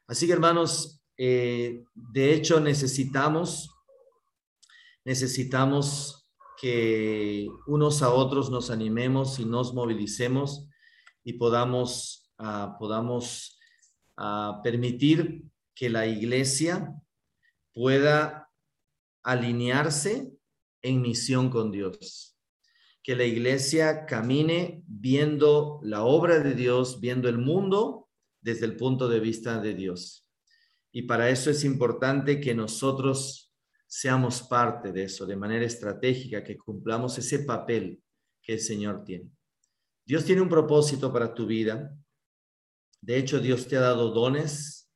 Así 0.06 0.26
que 0.26 0.34
hermanos, 0.34 1.02
eh, 1.16 1.84
de 1.94 2.34
hecho 2.34 2.60
necesitamos, 2.60 3.70
necesitamos 5.04 6.23
que 6.60 7.48
unos 7.66 8.02
a 8.02 8.10
otros 8.10 8.50
nos 8.50 8.70
animemos 8.70 9.38
y 9.38 9.44
nos 9.44 9.74
movilicemos 9.74 10.68
y 11.24 11.34
podamos, 11.34 12.30
ah, 12.38 12.76
podamos 12.78 13.58
ah, 14.16 14.60
permitir 14.62 15.44
que 15.74 15.90
la 15.90 16.06
iglesia 16.06 16.94
pueda 17.72 18.50
alinearse 19.22 20.32
en 20.82 21.02
misión 21.02 21.50
con 21.50 21.72
Dios. 21.72 22.30
que 23.02 23.14
la 23.14 23.24
iglesia 23.24 24.06
camine 24.06 24.82
viendo 24.86 25.78
la 25.82 26.04
obra 26.04 26.38
de 26.38 26.54
Dios, 26.54 27.02
viendo 27.02 27.28
el 27.28 27.36
mundo 27.36 28.08
desde 28.40 28.64
el 28.64 28.78
punto 28.78 29.10
de 29.10 29.20
vista 29.20 29.60
de 29.60 29.74
Dios. 29.74 30.26
Y 30.90 31.02
para 31.02 31.28
eso 31.28 31.50
es 31.50 31.64
importante 31.64 32.40
que 32.40 32.54
nosotros 32.54 33.43
seamos 33.96 34.42
parte 34.42 34.90
de 34.90 35.04
eso 35.04 35.24
de 35.24 35.36
manera 35.36 35.64
estratégica, 35.64 36.42
que 36.42 36.56
cumplamos 36.56 37.16
ese 37.16 37.38
papel 37.38 38.02
que 38.42 38.54
el 38.54 38.60
Señor 38.60 39.04
tiene. 39.04 39.30
Dios 40.04 40.24
tiene 40.24 40.42
un 40.42 40.48
propósito 40.48 41.12
para 41.12 41.32
tu 41.32 41.46
vida. 41.46 41.96
De 43.00 43.16
hecho, 43.16 43.38
Dios 43.38 43.68
te 43.68 43.76
ha 43.76 43.80
dado 43.80 44.10
dones, 44.10 44.90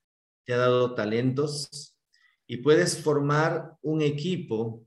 te 0.44 0.52
ha 0.52 0.56
dado 0.56 0.96
talentos 0.96 1.96
y 2.48 2.56
puedes 2.56 3.00
formar 3.00 3.76
un 3.82 4.02
equipo 4.02 4.84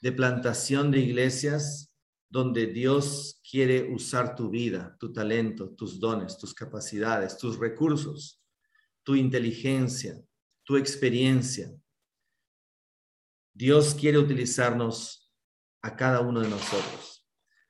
de 0.00 0.12
plantación 0.12 0.90
de 0.90 1.00
iglesias 1.00 1.92
donde 2.30 2.68
Dios 2.68 3.38
quiere 3.48 3.92
usar 3.92 4.34
tu 4.34 4.48
vida, 4.48 4.96
tu 4.98 5.12
talento, 5.12 5.74
tus 5.74 6.00
dones, 6.00 6.38
tus 6.38 6.54
capacidades, 6.54 7.36
tus 7.36 7.58
recursos, 7.58 8.42
tu 9.02 9.14
inteligencia, 9.14 10.18
tu 10.64 10.78
experiencia. 10.78 11.70
Dios 13.54 13.94
quiere 13.94 14.18
utilizarnos 14.18 15.32
a 15.82 15.96
cada 15.96 16.20
uno 16.20 16.40
de 16.40 16.48
nosotros. 16.48 17.26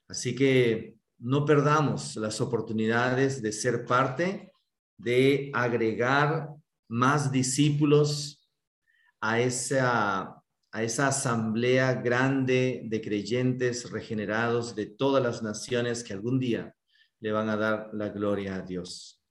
Así 0.08 0.34
que 0.34 0.96
no 1.18 1.44
perdamos 1.44 2.16
las 2.16 2.40
oportunidades 2.40 3.42
de 3.42 3.52
ser 3.52 3.84
parte, 3.84 4.52
de 4.96 5.50
agregar 5.54 6.48
más 6.88 7.32
discípulos 7.32 8.48
a 9.20 9.40
esa 9.40 10.42
a 10.72 10.82
esa 10.82 11.08
asamblea 11.08 11.92
grande 11.92 12.82
de 12.86 13.02
creyentes 13.02 13.90
regenerados 13.90 14.74
de 14.74 14.86
todas 14.86 15.22
las 15.22 15.42
naciones 15.42 16.02
que 16.02 16.14
algún 16.14 16.38
día 16.38 16.74
le 17.20 17.30
van 17.30 17.50
a 17.50 17.56
dar 17.58 17.90
la 17.92 18.08
gloria 18.08 18.56
a 18.56 18.62
Dios. 18.62 19.22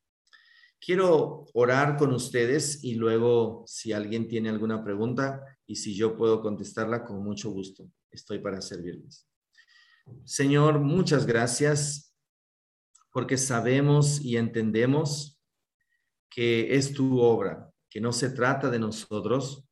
Quiero 0.79 1.45
orar 1.53 1.97
con 1.97 2.13
ustedes 2.13 2.83
y 2.83 2.93
luego 2.93 3.63
si 3.65 3.91
alguien 3.91 4.27
tiene 4.27 4.49
alguna 4.49 4.83
pregunta 4.83 5.41
y 5.71 5.77
si 5.77 5.95
yo 5.95 6.17
puedo 6.17 6.41
contestarla 6.41 7.05
con 7.05 7.23
mucho 7.23 7.49
gusto, 7.49 7.89
estoy 8.11 8.39
para 8.39 8.59
servirles. 8.59 9.25
Señor, 10.25 10.79
muchas 10.81 11.25
gracias 11.25 12.13
porque 13.13 13.37
sabemos 13.37 14.19
y 14.19 14.35
entendemos 14.35 15.39
que 16.29 16.75
es 16.75 16.91
tu 16.91 17.21
obra, 17.21 17.71
que 17.89 18.01
no 18.01 18.11
se 18.11 18.31
trata 18.31 18.69
de 18.69 18.79
nosotros, 18.79 19.65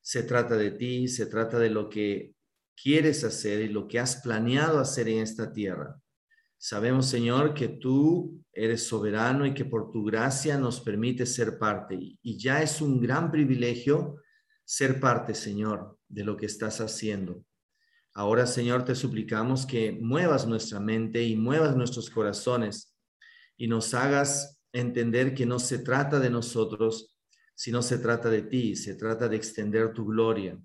se 0.00 0.22
trata 0.22 0.56
de 0.56 0.70
ti, 0.70 1.06
se 1.06 1.26
trata 1.26 1.58
de 1.58 1.68
lo 1.68 1.90
que 1.90 2.34
quieres 2.74 3.22
hacer 3.22 3.60
y 3.60 3.68
lo 3.68 3.88
que 3.88 3.98
has 3.98 4.22
planeado 4.22 4.78
hacer 4.78 5.06
en 5.06 5.18
esta 5.18 5.52
tierra. 5.52 6.00
Sabemos, 6.56 7.10
Señor, 7.10 7.52
que 7.52 7.68
tú 7.68 8.42
eres 8.54 8.86
soberano 8.86 9.44
y 9.44 9.52
que 9.52 9.66
por 9.66 9.90
tu 9.90 10.02
gracia 10.02 10.56
nos 10.56 10.80
permite 10.80 11.26
ser 11.26 11.58
parte. 11.58 11.98
Y 12.22 12.38
ya 12.38 12.62
es 12.62 12.80
un 12.80 13.02
gran 13.02 13.30
privilegio 13.30 14.16
ser 14.72 15.00
parte, 15.00 15.34
Señor, 15.34 15.98
de 16.08 16.24
lo 16.24 16.34
que 16.34 16.46
estás 16.46 16.80
haciendo. 16.80 17.44
Ahora, 18.14 18.46
Señor, 18.46 18.86
te 18.86 18.94
suplicamos 18.94 19.66
que 19.66 19.92
muevas 19.92 20.46
nuestra 20.46 20.80
mente 20.80 21.22
y 21.22 21.36
muevas 21.36 21.76
nuestros 21.76 22.08
corazones 22.08 22.96
y 23.58 23.68
nos 23.68 23.92
hagas 23.92 24.62
entender 24.72 25.34
que 25.34 25.44
no 25.44 25.58
se 25.58 25.80
trata 25.80 26.18
de 26.18 26.30
nosotros, 26.30 27.14
si 27.54 27.70
no 27.70 27.82
se 27.82 27.98
trata 27.98 28.30
de 28.30 28.40
ti, 28.40 28.74
se 28.74 28.94
trata 28.94 29.28
de 29.28 29.36
extender 29.36 29.92
tu 29.92 30.06
gloria. 30.06 30.58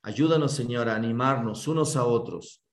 Ayúdanos, 0.00 0.54
Señor, 0.54 0.88
a 0.88 0.96
animarnos 0.96 1.68
unos 1.68 1.96
a 1.96 2.06
otros. 2.06 2.64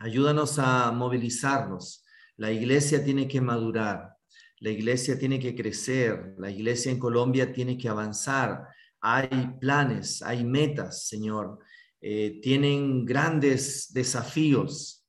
Ayúdanos 0.00 0.58
a 0.58 0.90
movilizarnos. 0.90 2.04
La 2.36 2.50
iglesia 2.50 3.04
tiene 3.04 3.28
que 3.28 3.40
madurar. 3.40 4.16
La 4.58 4.70
iglesia 4.70 5.16
tiene 5.16 5.38
que 5.38 5.54
crecer. 5.54 6.34
La 6.38 6.50
iglesia 6.50 6.90
en 6.90 6.98
Colombia 6.98 7.52
tiene 7.52 7.78
que 7.78 7.88
avanzar. 7.88 8.73
Hay 9.06 9.28
planes, 9.60 10.22
hay 10.22 10.44
metas, 10.44 11.06
Señor. 11.06 11.58
Eh, 12.00 12.40
tienen 12.42 13.04
grandes 13.04 13.92
desafíos 13.92 15.06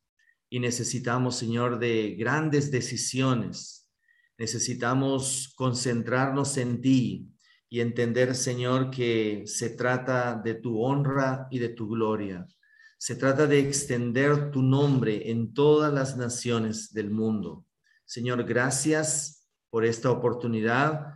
y 0.49 0.59
necesitamos, 0.59 1.37
Señor, 1.37 1.79
de 1.79 2.15
grandes 2.17 2.71
decisiones. 2.71 3.89
Necesitamos 4.37 5.53
concentrarnos 5.55 6.57
en 6.57 6.81
ti, 6.81 7.35
y 7.69 7.81
entender, 7.81 8.35
Señor, 8.35 8.89
que 8.89 9.43
se 9.47 9.71
trata 9.71 10.35
de 10.35 10.53
tu 10.55 10.81
honra 10.81 11.47
y 11.49 11.59
de 11.59 11.67
tu 11.67 11.89
gloria. 11.89 12.47
Se 12.97 13.15
trata 13.15 13.47
de 13.47 13.59
extender 13.59 14.49
tu 14.51 14.61
nombre 14.61 15.29
en 15.29 15.53
todas 15.53 15.93
las 15.93 16.15
naciones 16.15 16.93
del 16.93 17.09
mundo. 17.09 17.65
Señor, 18.05 18.45
gracias 18.45 19.45
por 19.69 19.83
esta 19.83 20.09
oportunidad. 20.09 21.15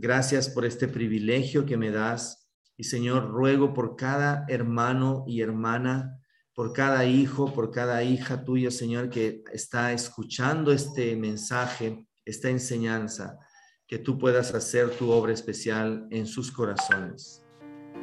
Gracias 0.00 0.48
por 0.48 0.64
este 0.64 0.86
privilegio 0.86 1.66
que 1.66 1.76
me 1.76 1.90
das. 1.90 2.48
Y 2.76 2.84
Señor, 2.84 3.30
ruego 3.30 3.74
por 3.74 3.96
cada 3.96 4.44
hermano 4.46 5.24
y 5.26 5.40
hermana, 5.40 6.20
por 6.54 6.72
cada 6.72 7.04
hijo, 7.04 7.52
por 7.52 7.72
cada 7.72 8.04
hija 8.04 8.44
tuya, 8.44 8.70
Señor, 8.70 9.10
que 9.10 9.42
está 9.52 9.92
escuchando 9.92 10.70
este 10.70 11.16
mensaje, 11.16 12.06
esta 12.24 12.48
enseñanza 12.48 13.40
que 13.88 13.98
tú 13.98 14.20
puedas 14.20 14.54
hacer 14.54 14.88
tu 14.90 15.10
obra 15.10 15.32
especial 15.32 16.06
en 16.12 16.26
sus 16.26 16.52
corazones, 16.52 17.44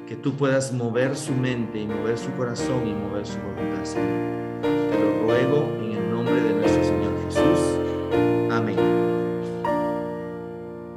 que 0.05 0.17
tú 0.17 0.35
puedas 0.35 0.73
mover 0.73 1.15
su 1.15 1.31
mente 1.31 1.79
y 1.79 1.87
mover 1.87 2.17
su 2.17 2.29
corazón 2.33 2.85
y 2.89 2.93
mover 2.93 3.25
su 3.25 3.37
voluntad, 3.39 3.83
Te 4.61 4.99
lo 4.99 5.23
ruego 5.23 5.85